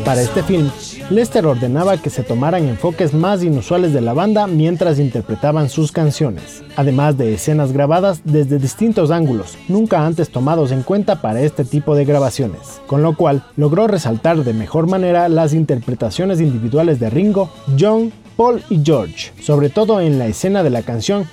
Para 0.05 0.21
este 0.21 0.41
film, 0.41 0.69
Lester 1.11 1.45
ordenaba 1.45 1.97
que 1.97 2.09
se 2.09 2.23
tomaran 2.23 2.67
enfoques 2.67 3.13
más 3.13 3.43
inusuales 3.43 3.93
de 3.93 4.01
la 4.01 4.13
banda 4.13 4.47
mientras 4.47 4.97
interpretaban 4.97 5.69
sus 5.69 5.91
canciones, 5.91 6.63
además 6.75 7.17
de 7.17 7.35
escenas 7.35 7.71
grabadas 7.71 8.21
desde 8.23 8.57
distintos 8.57 9.11
ángulos, 9.11 9.57
nunca 9.67 10.05
antes 10.05 10.29
tomados 10.29 10.71
en 10.71 10.81
cuenta 10.81 11.21
para 11.21 11.41
este 11.41 11.65
tipo 11.65 11.95
de 11.95 12.05
grabaciones, 12.05 12.81
con 12.87 13.03
lo 13.03 13.15
cual 13.15 13.43
logró 13.55 13.87
resaltar 13.87 14.43
de 14.43 14.53
mejor 14.53 14.87
manera 14.87 15.29
las 15.29 15.53
interpretaciones 15.53 16.41
individuales 16.41 16.99
de 16.99 17.09
Ringo, 17.09 17.51
John, 17.79 18.11
Paul 18.35 18.63
y 18.69 18.81
George, 18.83 19.31
sobre 19.41 19.69
todo 19.69 20.01
en 20.01 20.17
la 20.17 20.25
escena 20.25 20.63
de 20.63 20.71
la 20.71 20.81
canción. 20.81 21.27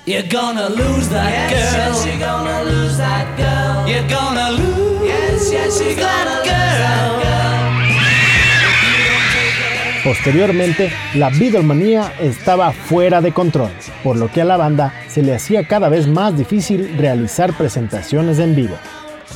You're 5.49 7.18
Posteriormente, 10.09 10.91
la 11.13 11.29
Beatlemanía 11.29 12.13
estaba 12.19 12.71
fuera 12.71 13.21
de 13.21 13.31
control, 13.31 13.69
por 14.03 14.17
lo 14.17 14.31
que 14.31 14.41
a 14.41 14.43
la 14.43 14.57
banda 14.57 14.91
se 15.07 15.21
le 15.21 15.35
hacía 15.35 15.67
cada 15.67 15.87
vez 15.87 16.07
más 16.07 16.35
difícil 16.35 16.97
realizar 16.97 17.53
presentaciones 17.53 18.39
en 18.39 18.55
vivo. 18.55 18.75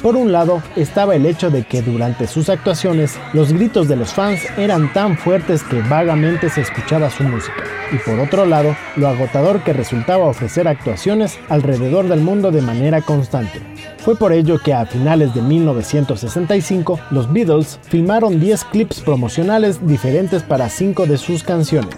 Por 0.02 0.16
un 0.16 0.32
lado, 0.32 0.62
estaba 0.76 1.16
el 1.16 1.26
hecho 1.26 1.50
de 1.50 1.64
que 1.64 1.82
durante 1.82 2.28
sus 2.28 2.50
actuaciones 2.50 3.18
los 3.32 3.54
gritos 3.54 3.88
de 3.88 3.96
los 3.96 4.14
fans 4.14 4.42
eran 4.58 4.92
tan 4.92 5.18
fuertes 5.18 5.64
que 5.64 5.82
vagamente 5.82 6.50
se 6.50 6.62
escuchaba 6.62 7.10
su 7.10 7.24
música. 7.24 7.64
Y 7.92 7.98
por 7.98 8.20
otro 8.20 8.46
lado, 8.46 8.76
lo 8.96 9.08
agotador 9.08 9.64
que 9.64 9.72
resultaba 9.72 10.26
ofrecer 10.26 10.68
actuaciones 10.68 11.40
alrededor 11.50 12.08
del 12.08 12.22
mundo 12.22 12.52
de 12.52 12.62
manera 12.62 13.02
constante. 13.02 13.62
Fue 14.00 14.18
por 14.18 14.34
ello 14.34 14.60
que 14.60 14.74
a 14.74 14.86
finales 14.86 15.34
de 15.34 15.42
1965 15.42 17.00
los 17.12 17.32
Beatles 17.32 17.80
filmaron 17.84 18.40
10 18.40 18.66
clips 18.66 19.00
promocionales 19.00 19.86
diferentes 19.88 20.44
para 20.44 20.68
5 20.70 21.06
de 21.06 21.18
sus 21.18 21.44
canciones. 21.44 21.96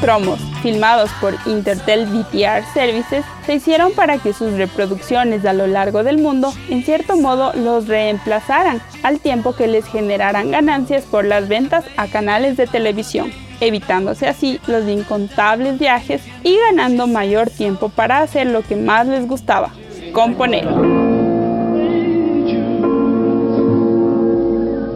promos, 0.00 0.40
filmados 0.62 1.10
por 1.20 1.34
Intertel 1.46 2.06
VTR 2.06 2.64
Services, 2.72 3.24
se 3.46 3.54
hicieron 3.54 3.92
para 3.92 4.18
que 4.18 4.32
sus 4.32 4.52
reproducciones 4.52 5.44
a 5.44 5.52
lo 5.52 5.66
largo 5.66 6.04
del 6.04 6.18
mundo, 6.18 6.52
en 6.68 6.82
cierto 6.82 7.16
modo, 7.16 7.52
los 7.54 7.88
reemplazaran, 7.88 8.80
al 9.02 9.20
tiempo 9.20 9.54
que 9.54 9.66
les 9.66 9.86
generaran 9.86 10.50
ganancias 10.50 11.04
por 11.04 11.24
las 11.24 11.48
ventas 11.48 11.84
a 11.96 12.06
canales 12.06 12.56
de 12.56 12.66
televisión 12.66 13.32
evitándose 13.60 14.28
así 14.28 14.60
los 14.66 14.86
incontables 14.88 15.78
viajes 15.78 16.22
y 16.42 16.56
ganando 16.56 17.06
mayor 17.06 17.50
tiempo 17.50 17.88
para 17.88 18.20
hacer 18.20 18.46
lo 18.46 18.62
que 18.62 18.76
más 18.76 19.06
les 19.06 19.26
gustaba, 19.26 19.72
componer. 20.12 20.66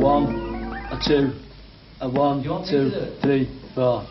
One, 0.01 0.29
two, 1.05 1.33
one, 2.01 2.43
two, 2.43 2.91
three, 3.21 3.49
four. 3.75 4.03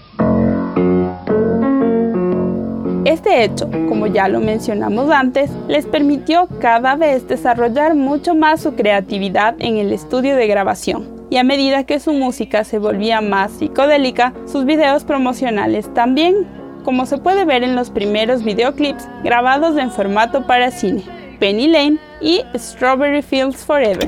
Este 3.06 3.44
hecho, 3.44 3.70
como 3.90 4.08
ya 4.08 4.28
lo 4.28 4.40
mencionamos 4.40 5.10
antes, 5.10 5.50
les 5.68 5.86
permitió 5.86 6.48
cada 6.60 6.96
vez 6.96 7.28
desarrollar 7.28 7.96
mucho 7.96 8.36
más 8.36 8.62
su 8.62 8.76
creatividad 8.76 9.56
en 9.60 9.78
el 9.78 9.92
estudio 9.92 10.36
de 10.36 10.48
grabación. 10.48 11.08
Y 11.30 11.38
a 11.38 11.44
medida 11.44 11.84
que 11.84 12.00
su 12.00 12.14
música 12.14 12.64
se 12.64 12.78
volvía 12.78 13.20
más 13.22 13.52
psicodélica, 13.52 14.34
sus 14.46 14.66
videos 14.66 15.04
promocionales 15.04 15.94
también, 15.94 16.48
como 16.84 17.06
se 17.06 17.18
puede 17.18 17.46
ver 17.46 17.64
en 17.64 17.76
los 17.76 17.90
primeros 17.90 18.44
videoclips 18.44 19.08
grabados 19.24 19.78
en 19.78 19.92
formato 19.92 20.46
para 20.46 20.72
cine, 20.72 21.04
Penny 21.40 21.68
Lane 21.68 21.98
y 22.22 22.42
Strawberry 22.56 23.22
Fields 23.22 23.66
Forever, 23.66 24.08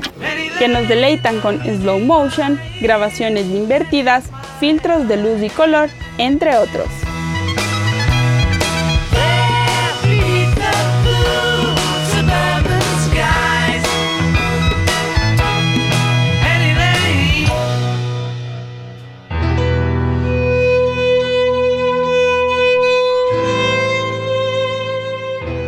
que 0.58 0.68
nos 0.68 0.88
deleitan 0.88 1.40
con 1.40 1.58
slow 1.62 1.98
motion, 1.98 2.60
grabaciones 2.80 3.46
invertidas, 3.46 4.30
filtros 4.60 5.08
de 5.08 5.16
luz 5.16 5.42
y 5.42 5.50
color, 5.50 5.88
entre 6.18 6.56
otros. 6.56 6.88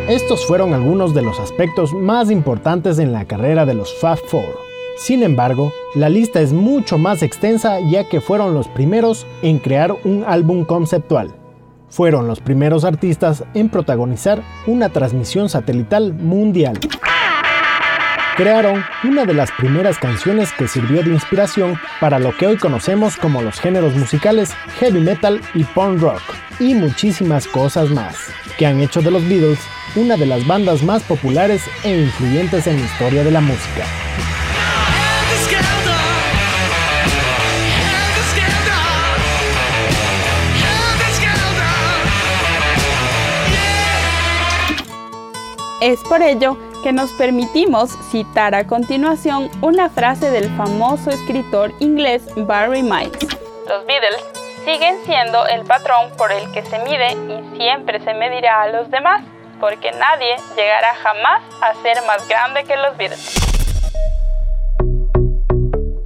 Estos 0.07 0.45
fueron 0.45 0.73
algunos 0.73 1.13
de 1.13 1.21
los 1.21 1.37
aspectos 1.37 1.93
más 1.93 2.31
importantes 2.31 2.97
en 2.97 3.11
la 3.11 3.25
carrera 3.25 3.65
de 3.65 3.73
los 3.73 3.93
Fab 3.99 4.17
Four. 4.17 4.66
Sin 4.97 5.21
embargo, 5.21 5.71
la 5.93 6.09
lista 6.09 6.41
es 6.41 6.53
mucho 6.53 6.97
más 6.97 7.21
extensa 7.21 7.79
ya 7.79 8.09
que 8.09 8.19
fueron 8.19 8.55
los 8.55 8.67
primeros 8.67 9.27
en 9.43 9.59
crear 9.59 9.95
un 10.03 10.25
álbum 10.27 10.65
conceptual. 10.65 11.35
Fueron 11.87 12.27
los 12.27 12.39
primeros 12.39 12.83
artistas 12.83 13.43
en 13.53 13.69
protagonizar 13.69 14.41
una 14.65 14.89
transmisión 14.89 15.49
satelital 15.49 16.13
mundial. 16.13 16.79
Crearon 18.35 18.83
una 19.03 19.25
de 19.25 19.35
las 19.35 19.51
primeras 19.51 19.99
canciones 19.99 20.51
que 20.51 20.67
sirvió 20.67 21.03
de 21.03 21.11
inspiración 21.11 21.79
para 21.99 22.17
lo 22.17 22.35
que 22.35 22.47
hoy 22.47 22.57
conocemos 22.57 23.17
como 23.17 23.43
los 23.43 23.59
géneros 23.59 23.95
musicales 23.95 24.51
heavy 24.79 24.99
metal 24.99 25.41
y 25.53 25.63
punk 25.63 26.01
rock, 26.01 26.21
y 26.59 26.73
muchísimas 26.73 27.47
cosas 27.47 27.91
más, 27.91 28.15
que 28.57 28.65
han 28.65 28.79
hecho 28.79 29.01
de 29.01 29.11
los 29.11 29.27
Beatles 29.27 29.59
una 29.95 30.17
de 30.17 30.25
las 30.25 30.45
bandas 30.45 30.83
más 30.83 31.03
populares 31.03 31.61
e 31.83 32.01
influyentes 32.01 32.67
en 32.67 32.79
la 32.79 32.85
historia 32.85 33.23
de 33.23 33.31
la 33.31 33.41
música. 33.41 33.85
Es 45.79 45.99
por 46.05 46.23
ello 46.23 46.57
que 46.81 46.91
nos 46.91 47.11
permitimos 47.13 47.91
citar 48.09 48.55
a 48.55 48.65
continuación 48.65 49.47
una 49.61 49.89
frase 49.89 50.31
del 50.31 50.49
famoso 50.57 51.11
escritor 51.11 51.71
inglés 51.79 52.23
Barry 52.35 52.81
Miles. 52.81 53.11
Los 53.69 53.85
Beatles 53.85 54.25
siguen 54.65 54.95
siendo 55.05 55.45
el 55.45 55.65
patrón 55.65 56.09
por 56.17 56.31
el 56.31 56.51
que 56.51 56.63
se 56.63 56.79
mide 56.79 57.11
y 57.11 57.57
siempre 57.57 57.99
se 57.99 58.15
medirá 58.15 58.63
a 58.63 58.69
los 58.69 58.89
demás, 58.89 59.23
porque 59.59 59.91
nadie 59.91 60.37
llegará 60.55 60.95
jamás 60.95 61.43
a 61.61 61.75
ser 61.83 61.97
más 62.07 62.27
grande 62.27 62.63
que 62.63 62.75
los 62.75 62.97
Beatles. 62.97 63.35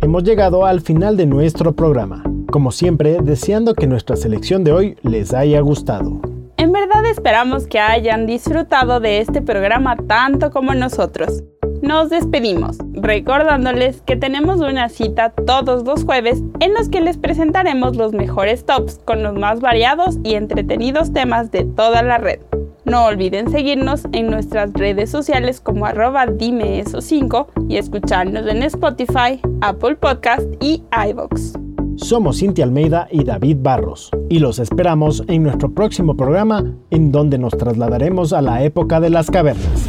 Hemos 0.01 0.23
llegado 0.23 0.65
al 0.65 0.81
final 0.81 1.15
de 1.15 1.27
nuestro 1.27 1.71
programa. 1.71 2.23
Como 2.51 2.73
siempre, 2.73 3.19
deseando 3.21 3.73
que 3.73 3.88
nuestra 3.88 4.17
selección 4.17 4.65
de 4.65 4.73
hoy 4.73 4.97
les 5.03 5.34
haya 5.34 5.62
gustado. 5.62 6.31
En 6.71 6.88
verdad 6.88 7.05
esperamos 7.05 7.67
que 7.67 7.81
hayan 7.81 8.25
disfrutado 8.25 9.01
de 9.01 9.19
este 9.19 9.41
programa 9.41 9.97
tanto 9.97 10.51
como 10.51 10.73
nosotros. 10.73 11.43
Nos 11.81 12.10
despedimos, 12.10 12.77
recordándoles 12.93 14.01
que 14.03 14.15
tenemos 14.15 14.62
una 14.62 14.88
cita 14.88 15.31
todos 15.31 15.84
los 15.84 16.05
jueves 16.05 16.41
en 16.62 16.73
los 16.73 16.88
que 16.88 17.01
les 17.01 17.17
presentaremos 17.17 17.97
los 17.97 18.13
mejores 18.13 18.65
tops 18.65 19.01
con 19.03 19.21
los 19.21 19.34
más 19.34 19.60
variados 19.60 20.17
y 20.23 20.36
entretenidos 20.36 21.12
temas 21.12 21.51
de 21.51 21.65
toda 21.65 22.03
la 22.03 22.19
red. 22.19 22.39
No 22.86 23.03
olviden 23.03 23.51
seguirnos 23.51 24.05
en 24.13 24.27
nuestras 24.27 24.71
redes 24.71 25.10
sociales 25.10 25.60
como 25.60 25.86
arroba 25.86 26.25
dime 26.25 26.79
eso 26.79 27.01
5 27.01 27.49
y 27.67 27.75
escucharnos 27.75 28.47
en 28.47 28.63
Spotify, 28.63 29.41
Apple 29.60 29.97
Podcast 29.97 30.45
y 30.62 30.81
iVoox. 31.10 31.61
Somos 32.02 32.40
Cintia 32.40 32.66
Almeida 32.66 33.08
y 33.12 33.24
David 33.24 33.58
Barros, 33.62 34.10
y 34.28 34.40
los 34.40 34.58
esperamos 34.58 35.24
en 35.28 35.44
nuestro 35.44 35.72
próximo 35.72 36.18
programa, 36.18 36.66
en 36.90 37.12
donde 37.12 37.38
nos 37.38 37.56
trasladaremos 37.56 38.34
a 38.34 38.42
la 38.42 38.64
época 38.64 39.00
de 39.00 39.12
las 39.12 39.30
cavernas, 39.30 39.88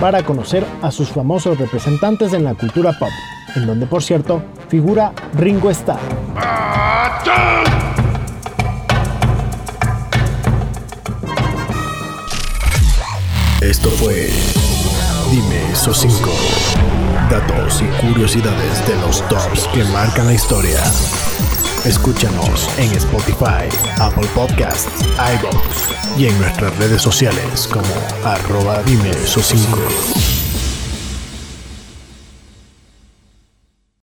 para 0.00 0.24
conocer 0.24 0.64
a 0.80 0.90
sus 0.90 1.10
famosos 1.10 1.58
representantes 1.58 2.32
en 2.32 2.44
la 2.44 2.54
cultura 2.54 2.96
pop, 2.98 3.10
en 3.54 3.66
donde, 3.66 3.86
por 3.86 4.02
cierto, 4.02 4.42
figura 4.68 5.12
Ringo 5.34 5.70
Starr. 5.70 6.00
Esto 13.60 13.90
fue 13.90 14.30
Dime 15.30 15.70
esos 15.70 15.98
5 15.98 16.28
datos 17.30 17.82
y 17.82 18.04
curiosidades 18.04 18.86
de 18.88 18.96
los 18.96 19.26
tops 19.28 19.68
que 19.72 19.84
marcan 19.84 20.26
la 20.26 20.34
historia. 20.34 20.82
Escúchanos 21.84 22.68
en 22.78 22.92
Spotify, 22.96 23.68
Apple 24.00 24.26
Podcasts, 24.34 25.04
iVoox 25.04 26.18
y 26.18 26.26
en 26.26 26.38
nuestras 26.40 26.76
redes 26.78 27.00
sociales 27.00 27.68
como 27.68 27.94
arroba 28.24 28.82
dime 28.82 29.10
esos 29.10 29.46
5. 29.46 30.39